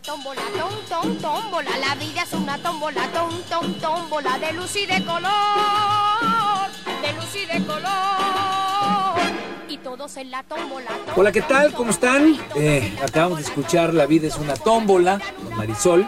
[0.00, 1.78] Una tómbola, tom, tom, tómbola.
[1.78, 4.38] La vida es una tómbola, tom, tom, tómbola.
[4.38, 6.70] De luz y de color,
[7.02, 9.20] de luz y de color.
[9.68, 10.88] Y todos en la tómbola.
[10.88, 11.72] tom, Hola, ¿qué tal?
[11.72, 12.38] ¿Cómo están?
[12.56, 16.06] Eh, acabamos de escuchar La vida es una tómbola con Marisol.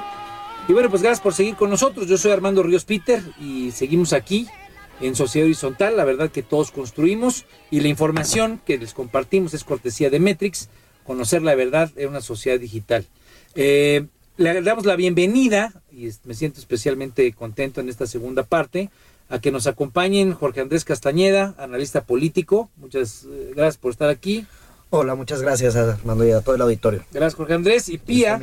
[0.69, 2.07] Y bueno, pues gracias por seguir con nosotros.
[2.07, 4.49] Yo soy Armando Ríos Peter y seguimos aquí
[5.01, 5.97] en Sociedad Horizontal.
[5.97, 10.69] La verdad que todos construimos y la información que les compartimos es cortesía de Metrix.
[11.05, 13.07] Conocer la verdad en una sociedad digital.
[13.55, 18.91] Eh, le damos la bienvenida y me siento especialmente contento en esta segunda parte
[19.29, 22.71] a que nos acompañen Jorge Andrés Castañeda, analista político.
[22.77, 24.47] Muchas eh, gracias por estar aquí.
[24.91, 27.05] Hola, muchas gracias Armando y a todo el auditorio.
[27.13, 27.89] Gracias, Jorge Andrés.
[27.89, 28.41] Y Pía.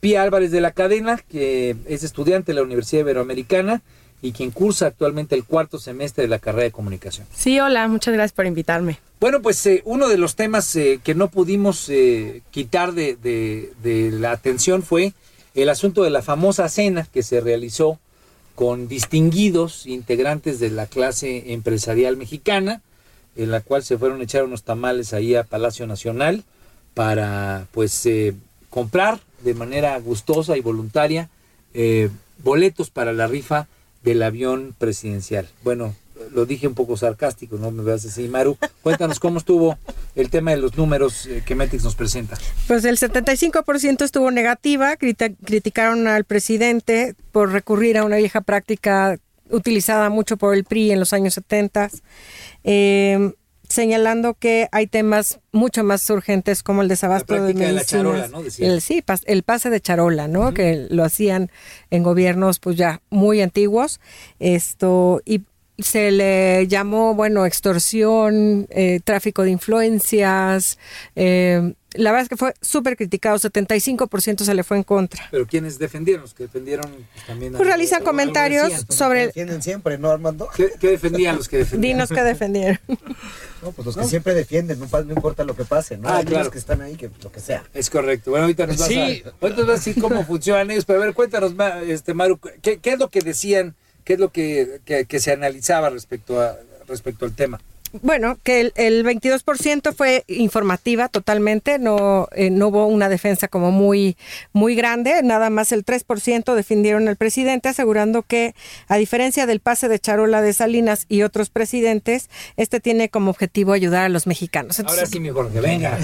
[0.00, 3.82] Pía Álvarez de la Cadena, que es estudiante de la Universidad Iberoamericana
[4.20, 7.26] y quien cursa actualmente el cuarto semestre de la carrera de comunicación.
[7.32, 8.98] Sí, hola, muchas gracias por invitarme.
[9.22, 14.10] Bueno, pues eh, uno de los temas eh, que no pudimos eh, quitar de, de-
[14.10, 15.12] la atención fue
[15.54, 18.00] el asunto de la famosa cena que se realizó
[18.56, 22.82] con distinguidos integrantes de la clase empresarial mexicana,
[23.36, 26.42] en la cual se fueron a echar unos tamales ahí a Palacio Nacional
[26.92, 28.34] para pues eh,
[28.70, 31.30] comprar de manera gustosa y voluntaria
[31.74, 32.10] eh,
[32.42, 33.68] boletos para la rifa
[34.02, 35.48] del avión presidencial.
[35.62, 35.94] Bueno,
[36.32, 38.56] lo dije un poco sarcástico, no me veas así, Maru.
[38.82, 39.78] Cuéntanos cómo estuvo
[40.14, 42.36] el tema de los números eh, que Metix nos presenta.
[42.68, 49.18] Pues el 75% estuvo negativa, criti- criticaron al presidente por recurrir a una vieja práctica
[49.50, 51.90] utilizada mucho por el PRI en los años 70,
[52.64, 53.32] eh,
[53.68, 57.86] señalando que hay temas mucho más urgentes como el desabasto La de de la medicinas.
[57.86, 58.42] charola, ¿no?
[58.42, 58.66] Decía.
[58.68, 60.52] El, sí, pas- el pase de charola, ¿no?
[60.52, 61.50] Que lo hacían
[61.90, 63.98] en gobiernos pues ya muy antiguos.
[64.40, 65.40] Esto y
[65.84, 70.78] se le llamó, bueno, extorsión, eh, tráfico de influencias.
[71.16, 75.28] eh, la verdad es que fue súper criticado, 75% se le fue en contra.
[75.30, 77.52] Pero quienes defendieron, los que defendieron pues, también...
[77.52, 78.86] Pues realizan algo comentarios decían.
[78.90, 79.26] sobre...
[79.26, 80.48] Defienden siempre, ¿no, Armando?
[80.56, 81.98] ¿Qué, qué defendían los que defendían?
[81.98, 82.78] Dinos que defendieron.
[83.62, 86.08] No, pues los que siempre defienden, no, importa lo que pase, ¿no?
[86.08, 86.40] Ah, Hay claro.
[86.40, 87.62] unos que están ahí, que lo que sea.
[87.74, 88.32] Es correcto.
[88.32, 88.98] Bueno, ahorita nos vas, Sí.
[88.98, 91.54] a, ahorita nos vas a decir cómo funcionan ellos, pero a ver, cuéntanos,
[91.86, 95.32] este, Maru, ¿qué, qué es lo que decían, qué es lo que, que- que se
[95.32, 96.56] analizaba respecto, a,
[96.88, 97.60] respecto al tema?
[98.00, 103.70] Bueno, que el, el 22% fue informativa totalmente, no, eh, no hubo una defensa como
[103.70, 104.16] muy,
[104.54, 108.54] muy grande, nada más el 3% defendieron al presidente, asegurando que,
[108.88, 113.74] a diferencia del pase de Charola de Salinas y otros presidentes, este tiene como objetivo
[113.74, 114.80] ayudar a los mexicanos.
[114.80, 115.98] Ahora sí, mi Jorge, venga,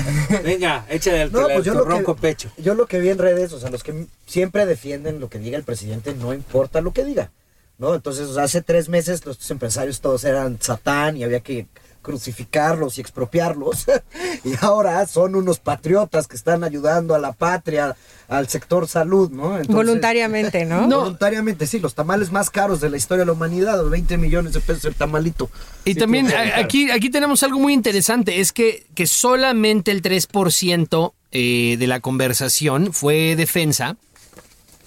[0.45, 2.51] venga, échale el, No, el pues yo lo, ronco que, pecho.
[2.59, 5.57] yo lo que vi en redes, o sea, los que siempre defienden lo que diga
[5.57, 7.31] el presidente, no importa lo que diga,
[7.79, 7.95] ¿no?
[7.95, 11.67] Entonces, o sea, hace tres meses los empresarios todos eran satán y había que
[12.03, 13.85] crucificarlos y expropiarlos,
[14.45, 17.97] y ahora son unos patriotas que están ayudando a la patria,
[18.29, 19.59] al sector salud, ¿no?
[19.59, 20.87] Entonces- voluntariamente, ¿no?
[20.87, 21.01] No.
[21.09, 24.61] Voluntariamente, sí, los tamales más caros de la historia de la humanidad, 20 millones de
[24.61, 25.51] pesos el tamalito.
[25.85, 31.12] Y Sí, también aquí, aquí tenemos algo muy interesante, es que, que solamente el 3%
[31.31, 33.97] eh, de la conversación fue defensa,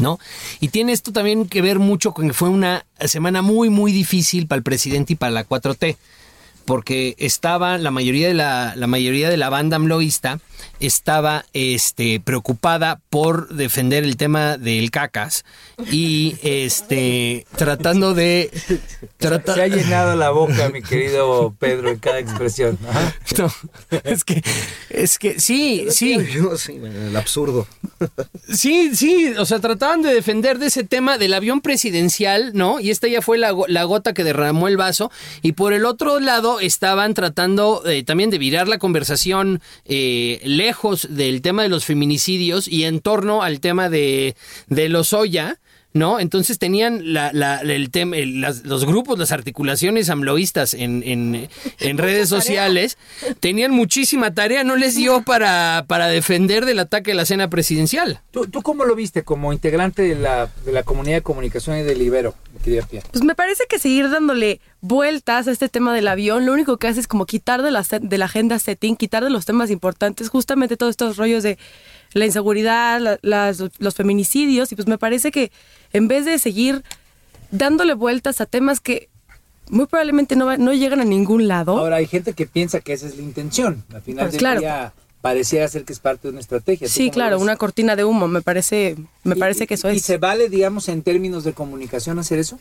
[0.01, 0.19] ¿no?
[0.59, 4.47] Y tiene esto también que ver mucho con que fue una semana muy, muy difícil
[4.47, 5.97] para el presidente y para la 4T.
[6.65, 10.39] Porque estaba la mayoría de la, la mayoría de la banda amloísta
[10.82, 15.46] estaba este, preocupada por defender el tema del cacas
[15.91, 18.50] y este tratando de
[19.17, 22.78] trata- Se ha llenado la boca, mi querido Pedro, en cada expresión.
[23.38, 23.52] No,
[24.04, 24.44] es que,
[24.89, 27.67] es que sí, sí, Yo, sí, el absurdo.
[28.52, 32.80] sí, sí, o sea, trataban de defender de ese tema del avión presidencial, ¿no?
[32.80, 35.12] Y esta ya fue la, la gota que derramó el vaso.
[35.41, 40.70] Y por el otro lado estaban tratando eh, también de virar la conversación eh, lejos
[41.10, 44.36] del tema de los feminicidios y en torno al tema de,
[44.67, 45.60] de los Oya.
[45.93, 46.21] ¿No?
[46.21, 51.49] Entonces tenían la, la- el tema, el- las- los grupos, las articulaciones amloístas en, en,
[51.80, 52.97] en redes sociales,
[53.41, 58.21] tenían muchísima tarea, no les dio para, para defender del ataque a la cena presidencial.
[58.32, 61.84] ¿Tú, ¿Tú cómo lo viste como integrante de la, de la comunidad de comunicación y
[61.84, 63.04] del Ibero, mi querida Pia?
[63.12, 66.88] Pues me parece que seguir dándole vueltas a este tema del avión, lo único que
[66.88, 70.30] hace es como quitar de la, de la agenda setting, quitar de los temas importantes
[70.30, 71.58] justamente todos estos rollos de
[72.13, 75.51] la inseguridad, la- las- los feminicidios, y pues me parece que
[75.93, 76.84] en vez de seguir
[77.51, 79.10] dándole vueltas a temas que
[79.69, 82.93] muy probablemente no, va- no llegan a ningún lado, Ahora, hay gente que piensa que
[82.93, 83.84] esa es la intención.
[83.93, 84.60] Al final Pues del claro.
[84.60, 86.88] día pareciera ser que es parte de una estrategia.
[86.88, 89.91] ¿Tú sí, claro, una cortina de humo, me parece, me Y- parece y- que eso
[89.91, 90.01] ¿Y es.
[90.04, 92.60] se vale, digamos, en términos de comunicación hacer eso?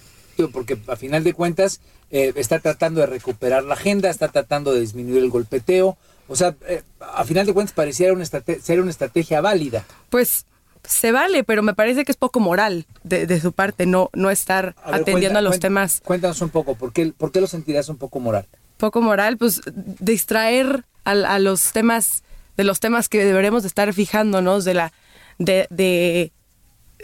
[0.53, 4.81] Porque a final de cuentas eh, está tratando de recuperar la agenda, está tratando de
[4.81, 5.97] disminuir el golpeteo.
[6.29, 9.85] O sea, eh, a final de cuentas pareciera una ser una estrategia válida.
[10.09, 10.45] Pues
[10.85, 14.31] se vale, pero me parece que es poco moral de, de su parte no, no
[14.31, 17.31] estar A ver, atendiendo cuenta- a los cuenta- temas Cuéntanos un poco, ¿por qué, ¿por
[17.33, 18.47] qué lo sentirás un poco moral?
[18.77, 19.61] poco moral, pues
[20.01, 22.23] distraer a, a los temas,
[22.57, 24.93] de los temas que deberemos de estar fijándonos, de la,
[25.39, 26.33] de, de,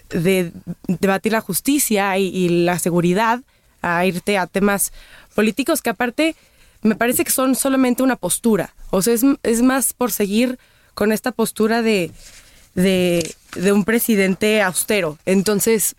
[0.08, 0.52] de
[0.88, 3.40] debatir la justicia y, y la seguridad,
[3.82, 4.92] a irte a temas
[5.34, 6.34] políticos que aparte
[6.82, 8.74] me parece que son solamente una postura.
[8.90, 10.58] O sea, es, es más por seguir
[10.94, 12.10] con esta postura de,
[12.74, 15.18] de, de un presidente austero.
[15.26, 15.96] Entonces,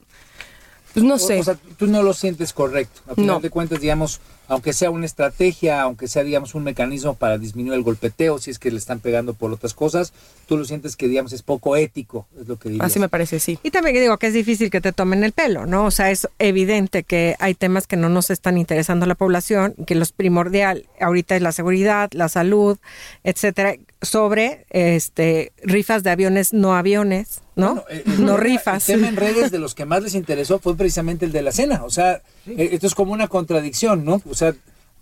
[0.94, 1.40] pues no sé.
[1.40, 3.02] O, sea, tú no lo sientes correcto.
[3.08, 3.40] A final No.
[3.40, 7.84] de cuentas, digamos, aunque sea una estrategia, aunque sea, digamos, un mecanismo para disminuir el
[7.84, 10.14] golpeteo, si es que le están pegando por otras cosas,
[10.48, 12.86] tú lo sientes que, digamos, es poco ético, es lo que dirías.
[12.88, 13.60] Así me parece, sí.
[13.62, 15.86] Y también digo que es difícil que te tomen el pelo, ¿no?
[15.86, 19.76] O sea, es evidente que hay temas que no nos están interesando a la población,
[19.86, 22.78] que los primordial ahorita es la seguridad, la salud,
[23.24, 27.76] etcétera, sobre este rifas de aviones no aviones, ¿no?
[27.76, 28.88] Bueno, eh, el no rifas.
[28.90, 31.52] El tema en redes de los que más les interesó fue precisamente el de la
[31.52, 31.84] cena.
[31.84, 34.22] O sea, eh, esto es como una contradicción, ¿no?
[34.30, 34.54] O sea,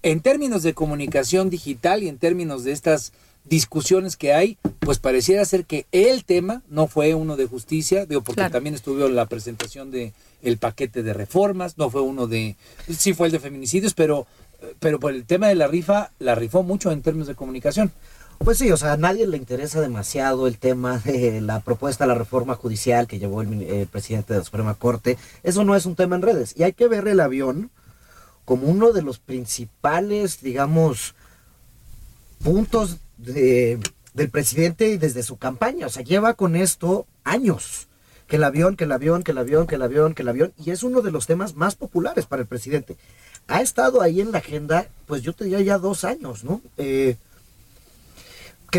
[0.04, 3.12] en términos de comunicación digital y en términos de estas
[3.44, 8.22] discusiones que hay, pues pareciera ser que el tema no fue uno de justicia, digo,
[8.22, 8.54] porque Claro.
[8.54, 12.56] también estuvo la presentación de el paquete de reformas, no fue uno de,
[12.98, 14.26] sí fue el de feminicidios, pero,
[14.80, 17.92] pero por el tema de la rifa, la rifó mucho en términos de comunicación.
[18.40, 22.10] Pues sí, o sea, a nadie le interesa demasiado el tema de la propuesta de
[22.10, 25.18] la reforma judicial que llevó el, el presidente de la Suprema Corte.
[25.42, 26.54] Eso no es un tema en redes.
[26.56, 27.72] Y hay que ver el avión
[28.44, 31.16] como uno de los principales, digamos,
[32.44, 33.80] puntos de-
[34.14, 35.88] del presidente y desde su campaña.
[35.88, 37.88] O sea, lleva con esto años.
[38.28, 40.54] Que el avión, que el avión, que el avión, que el avión, que el avión.
[40.64, 42.96] Y es uno de los temas más populares para el presidente.
[43.48, 46.62] Ha estado ahí en la agenda, pues yo te diría ya dos años, ¿no?
[46.78, 47.18] Eh,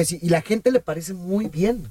[0.01, 1.85] que sí, y la gente le parece muy bien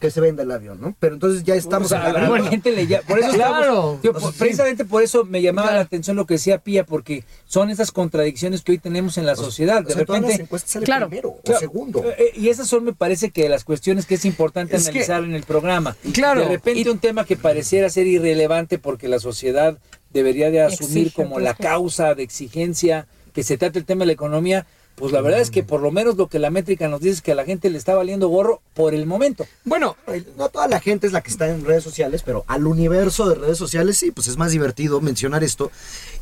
[0.00, 0.96] que se venda el avión, ¿no?
[0.98, 3.94] Pero entonces ya estamos O sea, a la agarrando- gente le llama- por eso Claro.
[4.02, 7.68] estamos- por- precisamente por eso me llamaba la atención lo que decía Pía, porque son
[7.68, 9.84] esas contradicciones que hoy tenemos en la sociedad.
[9.84, 11.08] O De sea, todas las repente, encuestas sale Claro.
[11.08, 12.02] primero o segundo.
[12.16, 15.22] eh, y esas son, me parece que las cuestiones que es importante Es que- analizar
[15.22, 15.94] en el programa.
[16.14, 19.76] Claro, De repente y- un tema que pareciera ser irrelevante porque la sociedad
[20.14, 24.00] debería de asumir Exige, como la pues, causa de exigencia que se trata el tema
[24.00, 24.66] de la economía,
[25.00, 27.22] pues la verdad es que por lo menos lo que la métrica nos dice es
[27.22, 29.46] que a la gente le está valiendo gorro por el momento.
[29.64, 29.96] Bueno,
[30.36, 33.34] No toda la gente es la que está en redes sociales, pero al universo de
[33.34, 35.72] redes sociales sí, pues es más divertido mencionar esto.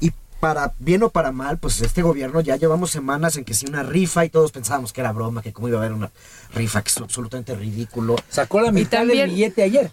[0.00, 3.66] Y para bien o para mal, pues este gobierno ya llevamos semanas en que si
[3.66, 6.10] una rifa y todos pensábamos que era broma, que cómo iba a haber una
[6.54, 8.14] rifa, que es absolutamente ridículo.
[8.30, 9.90] Sacó la mitad también- del billete ayer.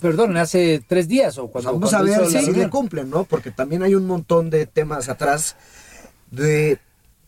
[0.00, 3.22] Perdón, hace tres días o cuando, Vamos a ver si le cumplen, ¿no?
[3.24, 5.54] Porque también hay un montón de temas atrás
[6.32, 6.78] de...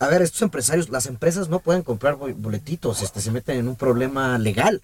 [0.01, 3.69] A ver, estos empresarios, las empresas no pueden comprar bo- boletitos, este, se meten en
[3.69, 4.83] un problema legal.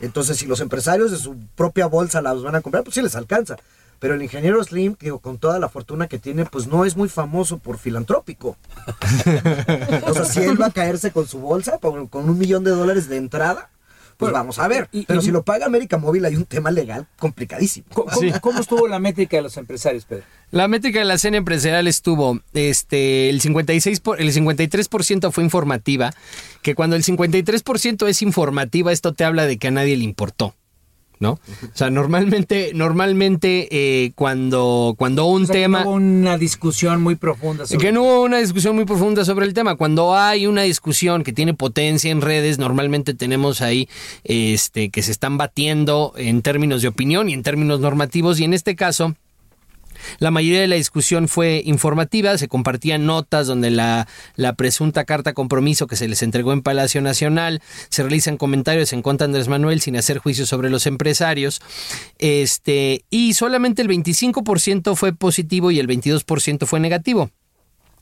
[0.00, 3.16] Entonces, si los empresarios de su propia bolsa las van a comprar, pues sí les
[3.16, 3.56] alcanza.
[3.98, 7.08] Pero el ingeniero Slim, digo, con toda la fortuna que tiene, pues no es muy
[7.08, 8.56] famoso por filantrópico.
[10.06, 12.70] o sea, si él va a caerse con su bolsa, con, con un millón de
[12.70, 13.70] dólares de entrada,
[14.18, 14.88] pues Bueno, vamos a ver.
[14.92, 17.86] y- y- Pero si lo paga América Móvil, hay un tema legal complicadísimo.
[18.40, 20.24] ¿Cómo, estuvo la métrica de los empresarios, Pedro?
[20.50, 26.12] La métrica de la cena empresarial estuvo, este, el 56 por- el 53% fue informativa,
[26.62, 30.54] que cuando el 53% es informativa, esto te habla de que a nadie le importó,
[31.20, 31.32] ¿no?
[31.32, 31.38] O
[31.74, 35.80] sea, normalmente, normalmente eh, cuando, cuando un O sea, que tema...
[35.84, 37.66] no hubo una discusión muy profunda.
[37.66, 39.76] sobre- Que no hubo una discusión muy profunda sobre el tema.
[39.76, 43.88] Cuando hay una discusión que tiene potencia en redes, normalmente tenemos ahí
[44.24, 48.38] este, que se están batiendo en términos de opinión y en términos normativos.
[48.40, 49.14] Y en este caso,
[50.18, 55.34] la mayoría de la discusión fue informativa, se compartían notas donde la, la presunta carta
[55.34, 59.48] compromiso que se les entregó en Palacio Nacional, se realizan comentarios en contra de Andrés
[59.48, 61.60] Manuel sin hacer juicios sobre los empresarios,
[62.18, 67.30] este, y solamente el 25% fue positivo y el 22% fue negativo.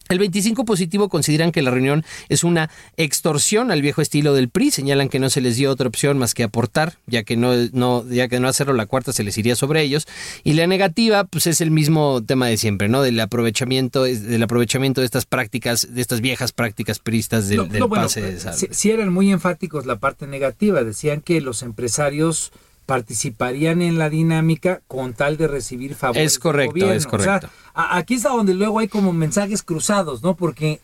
[0.08, 4.70] El 25 positivo consideran que la reunión es una extorsión al viejo estilo del PRI,
[4.70, 8.08] señalan que no se les dio otra opción más que aportar, ya que no, no,
[8.08, 10.06] ya que no hacerlo la cuarta se les iría sobre ellos.
[10.44, 13.02] Y la negativa, pues es el mismo tema de siempre, ¿no?
[13.02, 17.80] Del aprovechamiento, del aprovechamiento de estas prácticas, de estas viejas prácticas priistas del, No, del
[17.80, 18.58] no, bueno, pase de saldo.
[18.58, 20.84] sí, sí eran muy enfáticos la parte negativa.
[20.84, 22.52] Decían que los empresarios
[22.86, 26.24] participarían en la dinámica con tal de recibir favores.
[26.24, 26.92] Es del correcto, gobierno.
[26.94, 27.48] es O correcto.
[27.74, 30.34] sea, aquí está donde luego hay como mensajes cruzados, ¿no?
[30.36, 30.80] Porque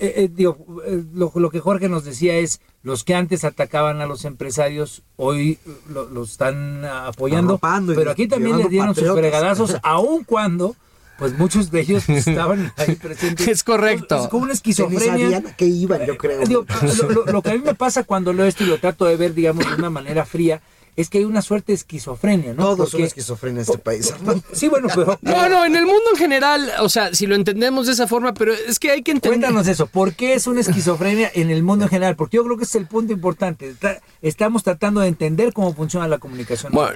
[0.00, 4.00] eh, eh, digo, eh, lo, lo que Jorge nos decía es los que antes atacaban
[4.00, 5.58] a los empresarios hoy
[5.88, 10.76] lo, lo están apoyando, Arropando pero aquí también les dieron sus fregadazos, aun cuando
[11.16, 13.46] pues muchos de ellos estaban ahí presentes.
[13.46, 14.24] Es correcto.
[14.24, 15.42] Es como una Que ni esquizofrenia.
[15.56, 16.40] qué iban, yo creo.
[16.44, 16.66] Digo,
[16.98, 19.16] lo, lo- lo que a mí me pasa cuando leo esto y lo trato de
[19.16, 20.60] ver, digamos, de una manera fría,
[20.96, 22.62] es que hay una suerte de esquizofrenia, ¿no?
[22.76, 24.12] Todos son esquizofrenia en este país.
[24.52, 25.18] Sí, bueno, pero...
[25.22, 28.34] No, no, en el mundo en general, o sea, si lo entendemos de esa forma,
[28.34, 29.40] pero es que hay que entender.
[29.40, 32.16] Cuéntanos eso, ¿por qué es una esquizofrenia en el mundo en general?
[32.16, 33.68] Porque yo creo que ese es el punto importante.
[33.68, 36.72] Está- estamos tratando de entender cómo funciona la comunicación.
[36.72, 36.94] Bueno,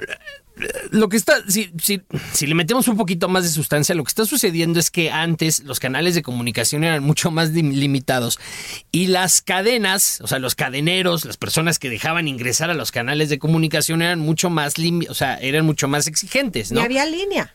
[0.91, 2.01] lo que está, si, si,
[2.33, 5.61] si le metemos un poquito más de sustancia, lo que está sucediendo es que antes
[5.63, 8.39] los canales de comunicación eran mucho más lim- limitados
[8.91, 13.29] y las cadenas, o sea, los cadeneros, las personas que dejaban ingresar a los canales
[13.29, 16.81] de comunicación eran mucho más, lim- o sea, eran mucho más exigentes, Y ¿no?
[16.81, 17.53] había línea.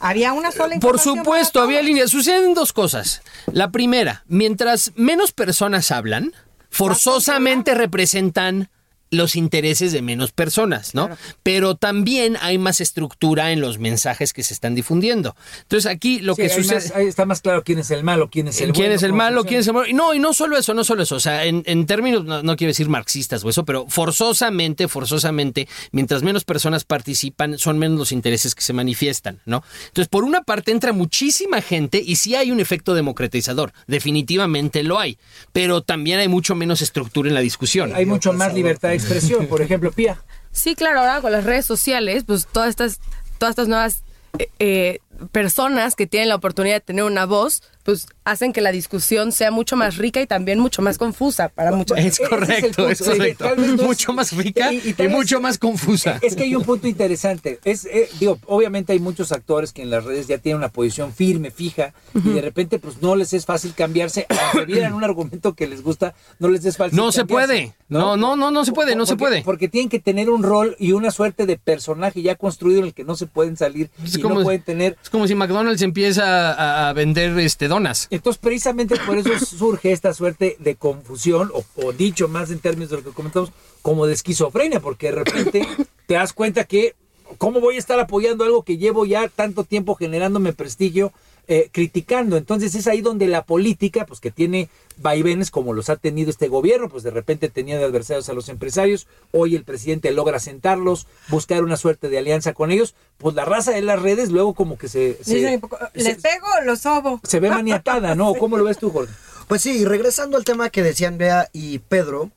[0.00, 2.10] Había una sola Por supuesto, había líneas.
[2.10, 3.20] Suceden dos cosas.
[3.52, 6.32] La primera, mientras menos personas hablan,
[6.70, 8.70] forzosamente representan
[9.10, 11.08] los intereses de menos personas, ¿no?
[11.42, 15.34] Pero también hay más estructura en los mensajes que se están difundiendo.
[15.62, 16.74] Entonces aquí lo Sí, que sucede...
[16.74, 19.12] más- está más claro quién es el malo, quién es el ¿Quién bueno, es el
[19.12, 19.44] malo?
[19.44, 19.86] ¿Quién es el malo?
[19.88, 21.16] Y No, y no solo eso, no solo eso.
[21.16, 25.68] O sea, en, en términos, no, no quiero decir marxistas o eso, pero forzosamente, forzosamente,
[25.92, 29.62] mientras menos personas participan, son menos los intereses que se manifiestan, ¿no?
[29.86, 33.72] Entonces, por una parte entra muchísima gente y sí hay un efecto democratizador.
[33.86, 35.18] Definitivamente lo hay.
[35.52, 37.92] Pero también hay mucho menos estructura en la discusión.
[37.94, 39.46] Hay mucho más libertad de expresión.
[39.46, 40.20] Por ejemplo, Pía.
[40.52, 43.00] Sí, claro, ahora con las redes sociales, pues todas estas,
[43.38, 44.02] todas estas nuevas
[44.38, 45.00] eh, eh,
[45.32, 49.50] personas que tienen la oportunidad de tener una voz, pues hacen que la discusión sea
[49.50, 53.46] mucho más rica y también mucho más confusa para muchas Es correcto, es correcto.
[53.46, 56.18] Es- Mucho más rica y, vez- mucho más confusa.
[56.20, 57.60] Es que hay un punto interesante.
[57.64, 61.14] Es, eh, digo, obviamente hay muchos actores que en las redes ya tienen una posición
[61.14, 65.54] firme, fija, y de repente pues no les es fácil cambiarse, aunque vieran un argumento
[65.54, 67.72] que les gusta, no les es fácil No se puede.
[67.88, 69.42] No, no, no, no se puede, no se puede.
[69.44, 72.92] Porque tienen que tener un rol y una suerte de personaje ya construido en el
[72.92, 75.80] que no se pueden salir Es y como- no pueden tener Es como si McDonald's
[75.80, 77.66] empieza a, a vender este
[78.10, 82.90] Entonces, precisamente por eso surge esta suerte de confusión, o, o dicho más en términos
[82.90, 83.52] de lo que comentamos,
[83.82, 85.66] como de esquizofrenia, porque de repente
[86.06, 86.94] te das cuenta que,
[87.38, 91.12] ¿cómo voy a estar apoyando algo que llevo ya tanto tiempo generándome prestigio,
[91.48, 92.36] eh, criticando?
[92.36, 94.68] Entonces es ahí donde la política, pues que tiene
[94.98, 98.48] vaivenes como los ha tenido este gobierno, pues de repente tenía de adversarios a los
[98.48, 103.44] empresarios, hoy el presidente logra sentarlos, buscar una suerte de alianza con ellos, pues la
[103.44, 105.18] raza de las redes luego como que se...
[105.22, 105.60] se-
[105.94, 107.20] ¿Les pego o los sobo?
[107.24, 108.34] se ve maniatada, ¿no?
[108.38, 109.12] ¿Cómo lo ves tú, Jorge?
[109.48, 112.30] Pues sí, y regresando al tema que decían Bea y Pedro,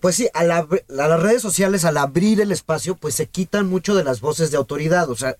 [0.00, 3.66] pues sí, a, la- a las redes sociales al abrir el espacio, pues se quitan
[3.68, 5.36] mucho de las voces de autoridad, o sea,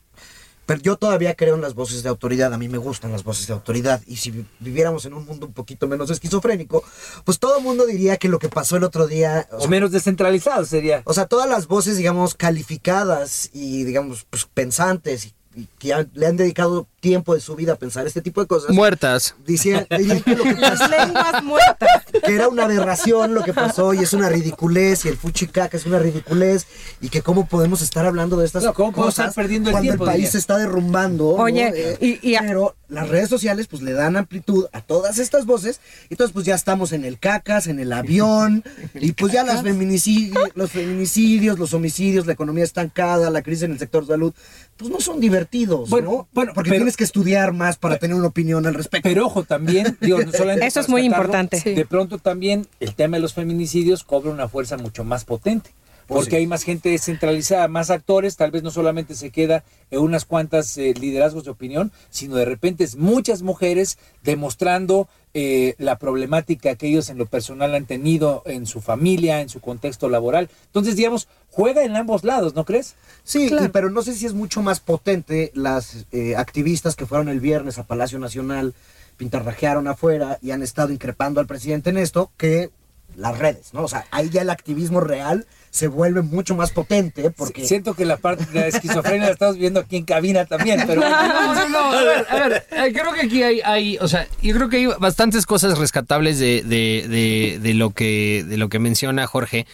[0.67, 3.47] pero yo todavía creo en las voces de autoridad, a mí me gustan las voces
[3.47, 6.83] de autoridad, y si vi- viviéramos en un mundo un poquito menos esquizofrénico,
[7.25, 9.49] pues todo el mundo diría que lo que pasó el otro día...
[9.53, 11.03] o O sea, menos descentralizado sería.
[11.05, 16.11] o sea, todas las voces, digamos, calificadas y, digamos, pues pensantes y, y que han-
[16.15, 18.71] le han dedicado tiempo de su vida a pensar este tipo de cosas.
[18.71, 19.35] Muertas.
[19.47, 21.89] Decían, dirían que lo que pasó, Las lenguas muertas.
[22.25, 25.87] que era una aberración lo que pasó y es una ridiculez y el fuchicaca es
[25.87, 26.67] una ridiculez
[27.01, 29.75] y que cómo podemos estar hablando de estas No, ¿cómo podemos cosas estar perdiendo el
[29.75, 30.31] cuando tiempo, el país diría?
[30.33, 31.35] se está derrumbando.
[31.37, 31.43] ¿no?
[31.45, 35.19] Oye, Eh, y- y a- pero las redes sociales pues le dan amplitud a todas
[35.19, 39.33] estas voces y entonces pues ya estamos en el cacas, en el avión y pues
[39.33, 44.07] ya las feminicidios, los feminicidios, los homicidios, la economía estancada, la crisis en el sector
[44.07, 44.33] salud,
[44.77, 46.29] pues no son divertidos, Bueno, ¿no?
[46.33, 49.09] bueno, porque pero- tienes que estudiar más para tener una opinión al respecto.
[49.09, 51.61] Pero ojo, también, digo, no solamente Eso es muy importante.
[51.61, 51.75] Sí.
[51.75, 55.71] De pronto también el tema de los feminicidios cobra una fuerza mucho más potente.
[56.07, 56.37] Pues Porque sí.
[56.37, 60.77] hay más gente descentralizada, más actores, tal vez no solamente se queda en unas cuantas
[60.79, 66.87] eh, liderazgos de opinión, sino de repente es muchas mujeres demostrando eh, la problemática que
[66.89, 70.49] ellos en lo personal han tenido en su familia, en su contexto laboral.
[70.67, 72.95] Entonces, digamos, juega en ambos lados, ¿no crees?
[73.25, 73.67] Sí, Claro.
[73.67, 77.41] y- pero no sé si es mucho más potente las eh, activistas que fueron el
[77.41, 78.75] viernes a Palacio Nacional,
[79.17, 82.71] pintarrajearon afuera y han estado increpando al presidente en esto que
[83.17, 83.83] las redes, ¿no?
[83.83, 85.47] O sea, ahí ya el activismo real
[85.77, 87.61] se vuelve mucho más potente porque...
[87.63, 90.83] Si- Siento que la parte de la esquizofrenia la estamos viendo aquí en cabina también,
[90.87, 91.03] pero...
[91.03, 91.79] No, no, no.
[91.93, 94.79] A ver, a ver, eh, creo que aquí hay, hay, o sea, yo creo que
[94.79, 99.67] hay bastantes cosas rescatables de, de, de, de lo que, de lo que menciona Jorge.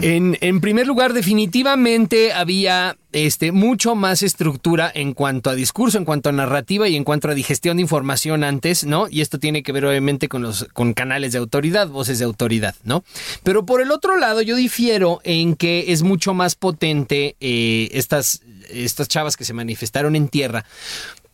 [0.00, 6.28] En, primer lugar, definitivamente había este, mucho más estructura en cuanto a discurso, en cuanto
[6.28, 9.06] a narrativa y en cuanto a digestión de información antes, ¿no?
[9.08, 12.74] Y esto tiene que ver obviamente con los con canales de autoridad, voces de autoridad,
[12.82, 13.04] ¿no?
[13.44, 18.42] Pero por el otro lado, yo difiero en que es mucho más potente eh, estas,
[18.70, 20.64] estas chavas que se manifestaron en tierra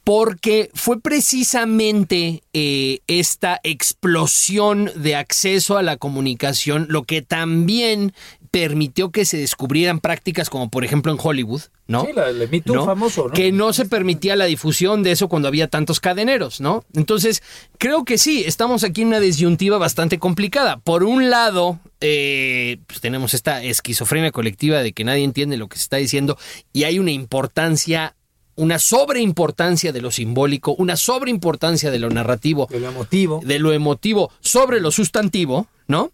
[0.04, 8.14] porque fue precisamente eh, esta explosión de acceso a la comunicación lo que también
[8.50, 12.04] permitió que se descubrieran prácticas como por ejemplo en Hollywood, ¿no?
[12.04, 12.84] Sí, la- Me Too ¿no?
[12.84, 13.32] famoso, ¿no?
[13.32, 16.84] Que no se permitía la difusión de eso cuando había tantos cadeneros, ¿no?
[16.94, 17.42] Entonces,
[17.78, 20.78] creo que sí, estamos aquí en una disyuntiva bastante complicada.
[20.78, 25.76] Por un lado, eh, pues tenemos esta esquizofrenia colectiva de que nadie entiende lo que
[25.76, 26.36] se está diciendo
[26.72, 28.14] y hay una importancia
[28.56, 33.40] una sobreimportancia de lo simbólico, una sobreimportancia de lo narrativo, De lo emotivo.
[33.42, 36.10] de lo emotivo sobre lo sustantivo, ¿no?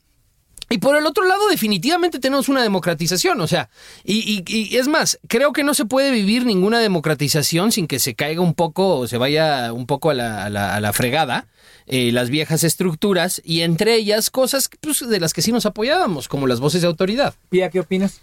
[0.69, 3.69] Y por el otro lado, definitivamente tenemos una democratización, o sea,
[4.05, 7.99] y, y- y es más, creo que no se puede vivir ninguna democratización sin que
[8.01, 10.93] se caiga un poco o se vaya un poco a la, a la- a la
[10.93, 11.47] fregada
[11.89, 16.27] eh, las viejas estructuras y entre ellas cosas pues, de las que sí nos apoyábamos,
[16.27, 17.35] como las voces de autoridad.
[17.49, 18.21] Pía, ¿qué opinas?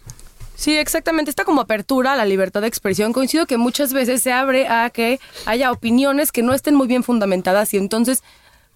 [0.56, 1.30] Sí, exactamente.
[1.30, 3.14] Esta como apertura a la libertad de expresión.
[3.14, 7.04] Coincido que muchas veces se abre a que haya opiniones que no estén muy bien
[7.04, 8.22] fundamentadas y entonces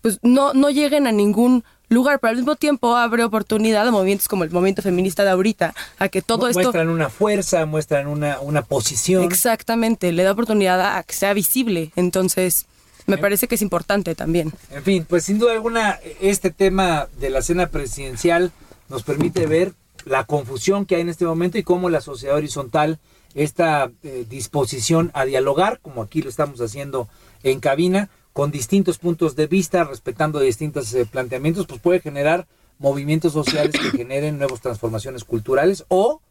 [0.02, 4.28] pues no, no lleguen a ningún lugar, pero al mismo tiempo abre oportunidad a movimientos
[4.28, 6.62] como el movimiento feminista de ahorita, a que todo Mu- esto...
[6.62, 9.24] Muestran una fuerza, muestran una, una posición.
[9.24, 11.92] Exactamente, le da oportunidad a que sea visible.
[11.96, 12.66] Entonces,
[13.06, 14.52] me parece que es importante también.
[14.72, 18.52] En fin, pues sin duda alguna, este tema de la cena presidencial
[18.90, 19.74] nos permite ver
[20.06, 23.00] la confusión que hay en este momento y cómo la sociedad horizontal,
[23.34, 27.08] esta eh, disposición a dialogar, como aquí lo estamos haciendo
[27.44, 32.46] en cabina, con distintos puntos de vista, respetando distintos eh, planteamientos, pues puede generar
[32.78, 36.22] movimientos sociales que generen nuevas transformaciones culturales o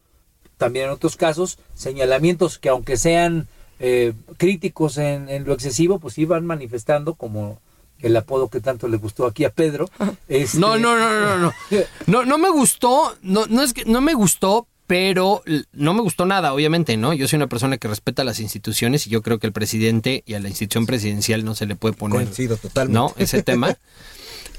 [0.55, 3.49] también en otros casos señalamientos que aunque sean
[3.81, 7.59] eh, críticos en, en lo excesivo, pues iban manifestando como
[7.99, 9.89] el apodo que tanto le gustó aquí a Pedro.
[10.29, 11.53] Este, No, no, no, no, no.
[12.07, 16.25] No, no me gustó, no, no es que no me gustó, pero no me gustó
[16.25, 17.13] nada, obviamente, ¿no?
[17.13, 20.33] Yo soy una persona que respeta las instituciones y yo creo que el presidente y
[20.33, 22.23] a la institución presidencial no se le puede poner.
[22.23, 22.93] Coincido totalmente.
[22.93, 23.13] ¿No?
[23.17, 23.77] Ese tema.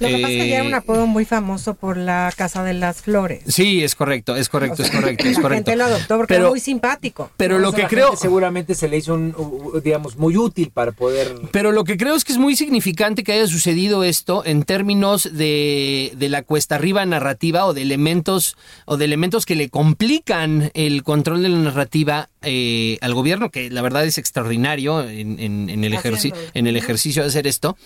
[0.01, 2.63] Lo que pasa es que ya era un Eh, apodo muy famoso por la Casa
[2.63, 3.43] de las Flores.
[3.49, 5.71] Sí, es correcto, es correcto, es correcto, es La correcto.
[5.71, 7.31] gente lo adoptó porque Pero- era muy simpático.
[7.37, 9.35] Pero lo que la creo, seguramente se le hizo un,
[9.83, 11.35] digamos, muy útil para poder...
[11.53, 15.29] Pero lo que creo es que es muy significante que haya sucedido esto en términos
[15.33, 20.71] de, de la cuesta arriba narrativa o de elementos o de elementos que le complican
[20.75, 25.69] el control de la narrativa eh, al gobierno, que la verdad es extraordinario en, en-
[25.71, 27.77] en el, ejerci- en el ejercicio de hacer esto,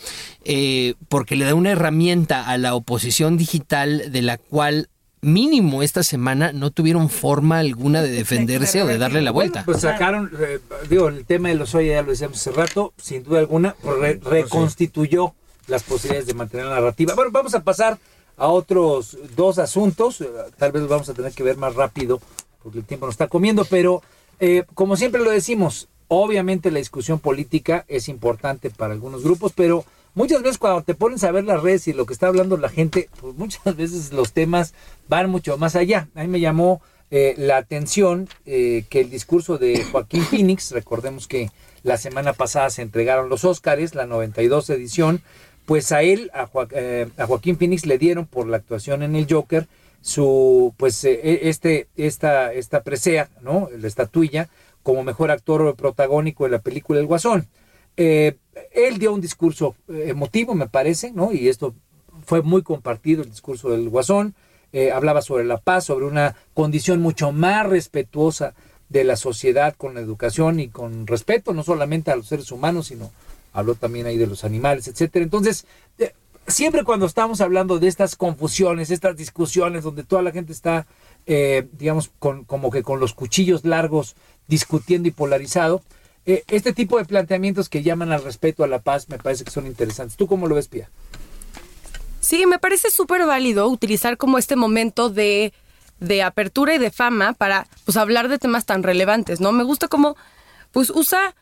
[0.44, 4.88] eh, porque le da una herramienta a la oposición digital de la cual
[5.24, 9.62] mínimo esta semana no tuvieron forma alguna de defenderse o de darle la vuelta.
[9.64, 10.58] Pues sacaron, eh,
[10.90, 14.18] digo, el tema de los Oya ya lo decíamos hace rato, sin duda alguna, re-
[14.22, 15.34] reconstituyó
[15.68, 17.14] las posibilidades de mantener la narrativa.
[17.14, 17.98] Bueno, vamos a pasar
[18.36, 20.26] a otros dos asuntos, eh,
[20.58, 22.20] tal vez los vamos a tener que ver más rápido
[22.62, 24.02] porque el tiempo nos está comiendo, pero
[24.42, 29.84] eh, como siempre lo decimos, obviamente la discusión política es importante para algunos grupos, pero
[30.14, 32.68] muchas veces cuando te pones a ver las redes y lo que está hablando la
[32.68, 34.74] gente, pues muchas veces los temas
[35.06, 36.08] van mucho más allá.
[36.16, 36.82] A mí me llamó
[37.12, 41.52] eh, la atención eh, que el discurso de Joaquín Phoenix, recordemos que
[41.84, 45.22] la semana pasada se entregaron los Óscares, la 92 edición,
[45.66, 49.28] pues a él, a, eh, a Joaquín Phoenix le dieron por la actuación en el
[49.30, 49.68] Joker
[50.02, 53.68] su, pues eh, este, esta, esta presea, ¿no?
[53.78, 54.48] La estatuilla
[54.82, 57.46] como mejor actor protagónico de la película El Guasón.
[57.96, 58.36] Eh,
[58.72, 61.32] él dio un discurso eh, emotivo, me parece, ¿no?
[61.32, 61.74] Y esto
[62.24, 64.34] fue muy compartido, el discurso del Guasón.
[64.72, 68.54] Eh, hablaba sobre la paz, sobre una condición mucho más respetuosa
[68.88, 72.86] de la sociedad con la educación y con respeto, no solamente a los seres humanos,
[72.86, 73.10] sino
[73.52, 75.24] habló también ahí de los animales, etcétera.
[75.24, 75.66] Entonces, eh,
[76.46, 80.86] siempre cuando estamos hablando de estas confusiones, estas discusiones donde toda la gente está,
[81.26, 84.16] eh, digamos, con, como que con los cuchillos largos
[84.48, 85.82] discutiendo y polarizado,
[86.24, 89.50] eh, este tipo de planteamientos que llaman al respeto, a la paz, me parece que
[89.50, 90.16] son interesantes.
[90.16, 90.90] ¿Tú cómo lo ves, Pia?
[92.20, 95.52] Sí, me parece súper válido utilizar como este momento de,
[95.98, 99.50] de apertura y de fama para pues hablar de temas tan relevantes, ¿no?
[99.50, 100.16] Me gusta como
[100.70, 101.34] pues usa,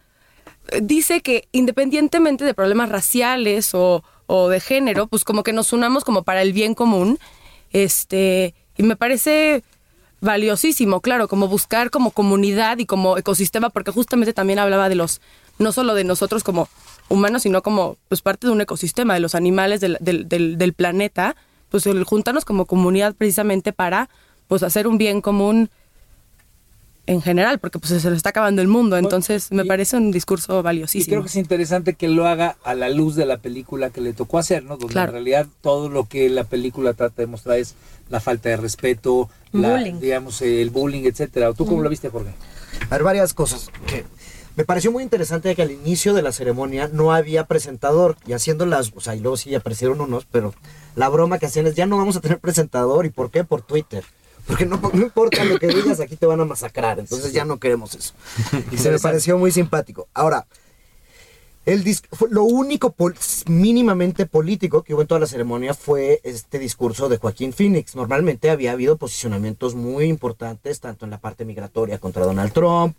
[0.68, 4.02] eh, dice que independientemente de problemas raciales o,
[4.32, 7.18] o de género, pues como que nos unamos como para el bien común.
[7.72, 9.64] Este, y me parece
[10.20, 15.20] valiosísimo, claro, como buscar como comunidad y como ecosistema, porque justamente también hablaba de los,
[15.58, 16.68] no solo de nosotros como
[17.08, 20.74] humanos, sino como pues parte de un ecosistema, de los animales del, del, del, del
[20.74, 21.34] planeta,
[21.68, 24.08] pues el juntarnos como comunidad precisamente para
[24.46, 25.70] pues hacer un bien común
[27.12, 30.12] en general, porque pues se le está acabando el mundo, entonces me y- parece un
[30.12, 31.12] discurso Y valiosísimo.
[31.12, 34.12] creo que es interesante que lo haga a la luz de la película que le
[34.12, 34.76] tocó hacer, ¿no?
[34.76, 35.10] Donde Claro.
[35.10, 37.74] en realidad todo lo que la película trata de mostrar es
[38.10, 41.52] la falta de respeto, la, digamos, el bullying, etcétera.
[41.52, 42.30] ¿Tú cómo lo viste, Jorge?
[42.88, 43.70] A ver, varias cosas.
[43.88, 44.04] que
[44.56, 48.66] me pareció muy interesante que al inicio de la ceremonia no había presentador y haciendo
[48.66, 50.54] las, o sea, y luego sí aparecieron unos, pero
[50.96, 53.42] la broma que hacían es ya no vamos a tener presentador y ¿por qué?
[53.44, 54.04] Por Twitter.
[54.50, 57.58] Porque no, no importa lo que digas, aquí te van a masacrar, entonces ya no
[57.58, 58.12] queremos eso.
[58.72, 60.08] Y se me pareció muy simpático.
[60.12, 60.46] Ahora,
[61.66, 61.84] el
[62.30, 63.14] lo único pol-
[63.46, 67.94] mínimamente político que hubo en toda la ceremonia fue este discurso de Joaquín Phoenix.
[67.94, 72.96] Normalmente había habido posicionamientos muy importantes, tanto en la parte migratoria contra Donald Trump,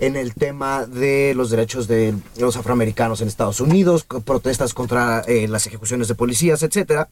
[0.00, 5.46] en el tema de los derechos de los afroamericanos en Estados Unidos, protestas contra eh,
[5.46, 7.08] las ejecuciones de policías, etcétera.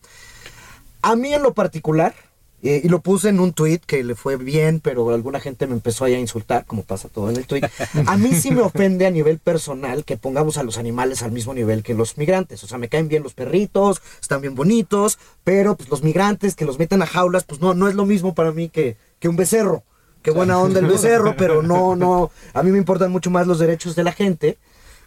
[1.03, 2.15] A mí en lo particular,
[2.63, 5.75] eh, y lo puse en un tweet que le fue bien, pero alguna gente me
[5.75, 7.63] empezó ahí a insultar, como pasa todo en el tweet.
[8.07, 11.53] A mí sí me ofende a nivel personal que pongamos a los animales al mismo
[11.53, 12.65] nivel que los migrantes.
[12.65, 16.65] O sea, me caen bien los perritos, están bien bonitos, pero pues los migrantes que
[16.65, 19.37] los meten a jaulas, pues no, no es lo mismo para mí que, que un
[19.37, 19.83] becerro.
[20.23, 23.59] qué buena onda el becerro, pero no, no, a mí me importan mucho más los
[23.59, 24.59] derechos de la gente.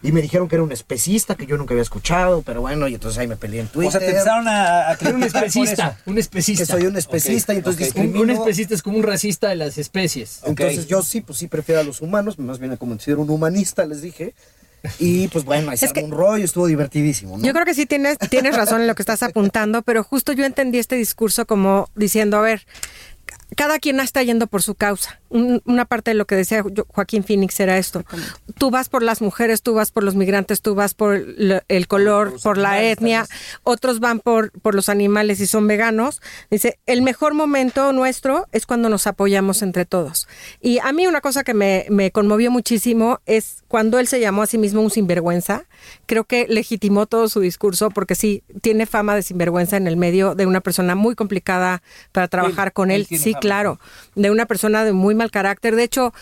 [0.02, 2.94] Y me dijeron que era un especista que yo nunca había escuchado, pero bueno, y
[2.94, 3.88] entonces ahí me peleé en Twitter.
[3.88, 6.64] O sea, te empezaron a, a Era un especista, un especista.
[6.64, 8.20] Que soy un especista y entonces Un, discrimino.
[8.22, 10.40] un especista es como un racista de las especies.
[10.46, 13.84] Entonces yo sí, pues sí prefiero a los humanos, más bien como decir un humanista,
[13.84, 14.32] les dije.
[14.98, 17.44] Y pues bueno, ahí se Es que- armó un rollo, estuvo divertidísimo, ¿no?
[17.44, 20.46] Yo creo que sí tienes, tienes razón en lo que estás apuntando, pero justo yo
[20.46, 22.62] entendí este discurso como diciendo, a ver,
[23.56, 25.20] cada quien está yendo por su causa.
[25.28, 28.04] Un- una parte de lo que decía Jo- Joaquín Phoenix era esto.
[28.58, 31.86] Tú vas por las mujeres, tú vas por los migrantes, tú vas por el, el
[31.88, 33.26] color, por, la etnia,
[33.62, 36.20] otros van por, por los animales y son veganos.
[36.50, 40.26] Dice, el mejor momento nuestro es cuando nos apoyamos entre todos.
[40.60, 44.42] Y a mí una cosa que me, me conmovió muchísimo es cuando él se llamó
[44.42, 45.64] a sí mismo un sinvergüenza.
[46.06, 50.34] Creo que legitimó todo su discurso porque sí, tiene fama de sinvergüenza en el medio
[50.34, 51.82] de una persona muy complicada
[52.12, 53.18] para trabajar Él- con él Sí.
[53.40, 53.80] Claro,
[54.14, 55.76] de una persona de muy mal carácter.
[55.76, 56.12] De hecho,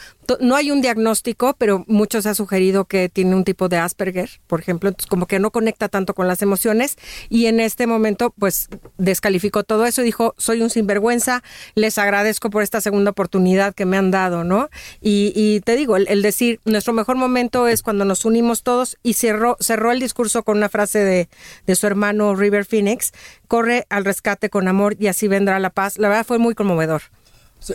[0.41, 4.61] no hay un diagnóstico, pero muchos ha sugerido que tiene un tipo de Asperger, por
[4.61, 6.97] ejemplo, entonces como que no conecta tanto con las emociones
[7.29, 8.69] y en este momento pues
[8.99, 11.43] descalificó todo eso y dijo, soy un sinvergüenza,
[11.75, 14.69] les agradezco por esta segunda oportunidad que me han dado, ¿no?
[15.01, 19.15] Y, y te digo, el, decir, nuestro mejor momento es cuando nos unimos todos y
[19.15, 19.57] cerró,
[19.93, 21.29] el discurso con una frase
[21.67, 23.13] de su hermano River Phoenix,
[23.47, 25.99] corre al rescate con amor y así vendrá la paz.
[25.99, 27.03] La verdad fue muy conmovedor.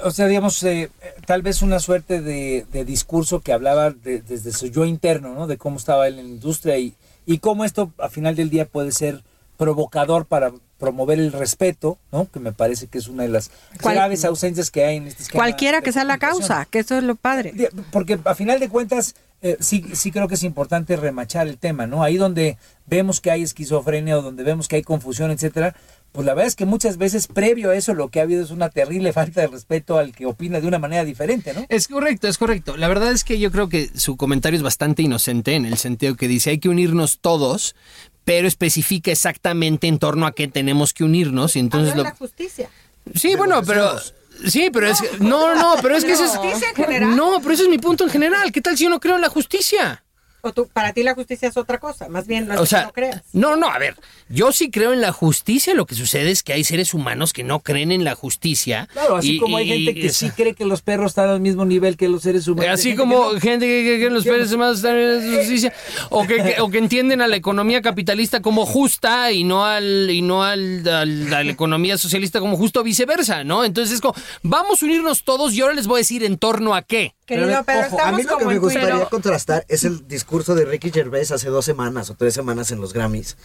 [0.03, 0.89] O sea, digamos, eh, eh,
[1.25, 5.45] tal vez una suerte de, de discurso que hablaba de- desde su yo interno, ¿no?
[5.47, 8.65] De cómo estaba él en la industria y, y cómo esto, a final del día,
[8.65, 9.23] puede ser
[9.57, 12.27] provocador para promover el respeto, ¿no?
[12.31, 15.23] Que me parece que es una de las Cual- graves ausencias que hay en este
[15.23, 17.53] esquema Cualquiera que sea la causa, que eso es lo padre.
[17.91, 21.87] Porque a final de cuentas, eh, sí, sí creo que es importante remachar el tema,
[21.87, 22.03] ¿no?
[22.03, 22.57] Ahí donde
[22.87, 25.75] vemos que hay esquizofrenia o donde vemos que hay confusión, etcétera,
[26.13, 28.51] pues la verdad es que muchas veces previo a eso lo que ha habido es
[28.51, 31.65] una terrible falta de respeto al que opina de una manera diferente, ¿no?
[31.67, 32.77] Es correcto, es correcto.
[32.77, 36.15] La verdad es que yo creo que su comentario es bastante inocente en el sentido
[36.15, 37.75] que dice hay que unirnos todos,
[38.23, 42.05] pero especifica exactamente en torno a qué tenemos que unirnos y entonces lo...
[42.11, 42.69] justicia.
[43.15, 43.99] Sí, bueno, pero
[44.47, 47.15] sí, pero es que no, no, pero es que ese es ¿Justicia en general?
[47.17, 48.51] No, pero ese es mi punto en general.
[48.51, 50.03] ¿Qué tal si yo no creo en la justicia?
[50.45, 52.83] O tú, para ti la justicia es otra cosa, más bien no es O sea,
[52.83, 53.21] no creas.
[53.31, 53.95] no, no, a ver,
[54.27, 57.45] yo sí creo en la justicia, lo que sucede es que hay seres humanos que
[57.45, 58.89] no creen en la justicia.
[58.91, 61.39] Claro, así y- como hay y- gente que sí cree que los perros están al
[61.39, 62.73] mismo nivel que los seres humanos.
[62.73, 63.39] Así hay gente como que no.
[63.39, 65.73] gente que cree que los seres humanos están en la justicia,
[66.09, 70.09] o que, que- o que entienden a la economía capitalista como justa y no al
[70.09, 73.63] y no al, al- a la economía socialista como justo o viceversa, ¿no?
[73.63, 76.75] Entonces es como, vamos a unirnos todos y ahora les voy a decir en torno
[76.75, 77.15] a qué.
[77.25, 79.07] Querido Pedro, Ojo, a mí lo que como me gustaría Twitter.
[79.09, 82.91] contrastar es el discurso de Ricky Gervais hace dos semanas o tres semanas en los
[82.91, 83.37] Grammys,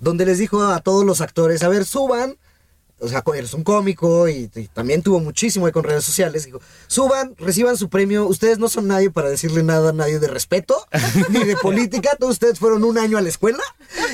[0.00, 2.38] donde les dijo a todos los actores, a ver, suban,
[2.98, 6.60] o sea, eres un cómico y, y también tuvo muchísimo ahí con redes sociales, dijo,
[6.86, 10.76] suban, reciban su premio, ustedes no son nadie para decirle nada a nadie de respeto,
[11.28, 13.62] ni de política, todos ustedes fueron un año a la escuela,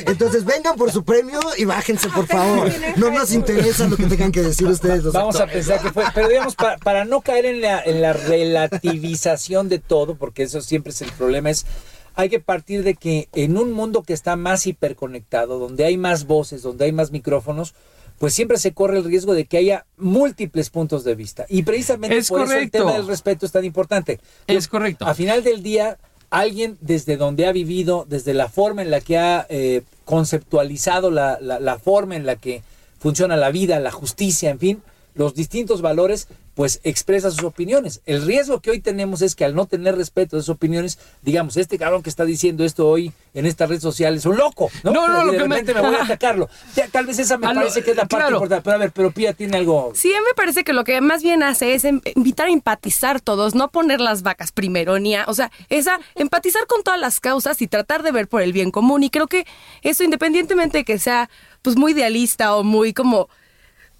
[0.06, 4.32] entonces vengan por su premio y bájense, por favor, no nos interesa lo que tengan
[4.32, 7.46] que decir ustedes los Vamos a pensar que fue, pero digamos, para, para no caer
[7.46, 11.66] en la, en la relativización de todo, porque eso siempre es el problema, es
[12.14, 16.26] hay que partir de que en un mundo que está más hiperconectado, donde hay más
[16.26, 17.74] voces, donde hay más micrófonos,
[18.22, 21.44] pues siempre se corre el riesgo de que haya múltiples puntos de vista.
[21.48, 24.20] Y precisamente Es por eso el tema del respeto es tan importante.
[24.46, 25.06] Es correcto.
[25.06, 25.98] A final del día,
[26.30, 31.38] alguien desde donde ha vivido, desde la forma en la que ha eh, conceptualizado la,
[31.40, 32.62] la- la forma en la que
[33.00, 34.82] funciona la vida, la justicia, en fin,
[35.16, 38.02] los distintos valores, pues expresa sus opiniones.
[38.04, 41.56] El riesgo que hoy tenemos es que al no tener respeto de sus opiniones, digamos,
[41.56, 44.92] este cabrón que está diciendo esto hoy en esta red social es un loco, ¿no?
[44.92, 45.80] No, no, lo de que me- repente me...
[45.80, 46.48] voy a atacarlo.
[46.92, 48.36] Tal vez esa me no, parece que es la parte claro.
[48.36, 48.62] importante.
[48.64, 49.92] Pero a ver, pero Pía tiene algo...
[49.94, 52.50] Sí, a mí me parece que lo que más bien hace es em- invitar a
[52.50, 57.00] empatizar todos, no poner las vacas primero, ni a, o sea, esa empatizar con todas
[57.00, 59.02] las causas y tratar de ver por el bien común.
[59.02, 59.46] Y creo que
[59.80, 61.30] eso, independientemente de que sea
[61.62, 63.28] pues muy idealista o muy como,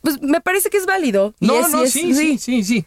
[0.03, 1.35] pues me parece que es válido.
[1.41, 2.85] No, es- no, es- sí, sí, sí, sí.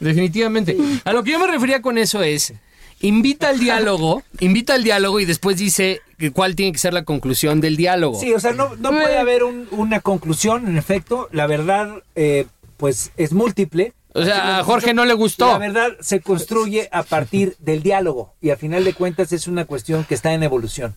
[0.00, 0.76] Definitivamente.
[1.04, 2.52] A lo que yo me refería con eso es,
[3.00, 7.04] invita al diálogo, invita al diálogo y después dice que cuál tiene que ser la
[7.04, 8.18] conclusión del diálogo.
[8.20, 11.28] Sí, o sea, no, no puede haber un- una conclusión, en efecto.
[11.32, 12.46] La verdad, eh,
[12.76, 13.92] pues, es múltiple.
[14.14, 15.46] O sea, a Jorge no le gustó.
[15.46, 19.66] La verdad se construye a partir del diálogo y a final de cuentas es una
[19.66, 20.94] cuestión que está en evolución.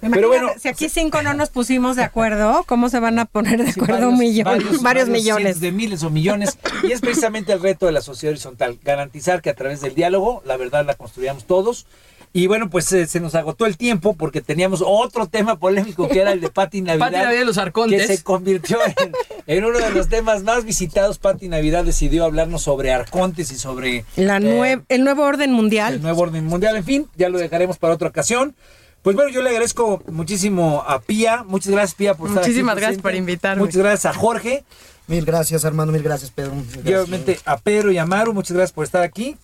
[0.00, 3.64] Pero bueno, si aquí cinco no nos pusimos de acuerdo, ¿cómo se van a poner
[3.64, 4.44] de sí, acuerdo un millón?
[4.80, 5.42] Varios, millones.
[5.42, 6.58] cientos de miles o millones.
[6.82, 10.42] Y es precisamente el reto de la sociedad horizontal, garantizar que a través del diálogo
[10.46, 11.86] la verdad la construyamos todos.
[12.32, 16.20] Y bueno, pues eh, se nos agotó el tiempo porque teníamos otro tema polémico que
[16.20, 17.06] era el de Pati Navidad.
[17.06, 18.06] Pati Navidad y los arcontes.
[18.06, 19.12] Que se convirtió en,
[19.48, 21.18] en uno de los temas más visitados.
[21.18, 25.94] Pati Navidad decidió hablarnos sobre arcontes y sobre La eh, nue- el nuevo orden mundial.
[25.94, 26.76] el nuevo orden mundial.
[26.76, 28.54] En fin, ya lo dejaremos para otra ocasión.
[29.02, 31.42] Pues bueno, yo le agradezco muchísimo a Pía.
[31.46, 33.02] Muchas gracias, Pía, por estar aquí Muchísimas gracias presente.
[33.02, 33.62] por invitarme.
[33.62, 34.64] Muchas gracias a Jorge.
[35.06, 36.54] Mil gracias, Armando, mil gracias, Pedro.
[36.54, 37.00] mil Y gracias.
[37.00, 38.32] obviamente a Pedro y a Maru.
[38.34, 39.36] Muchas gracias por estar aquí.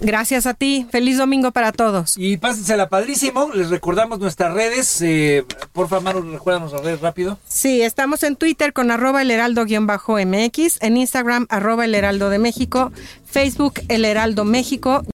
[0.00, 0.86] Gracias a ti.
[0.90, 2.14] Feliz domingo para todos.
[2.16, 3.50] Y pásensela padrísimo.
[3.54, 5.00] Les recordamos nuestras redes.
[5.02, 7.38] Eh, por favor, Maru, recuérdanos las redes rápido.
[7.46, 12.92] Sí, estamos en Twitter con arroba el heraldo-mx, en Instagram arroba el heraldo de México,
[13.24, 15.04] Facebook el heraldo México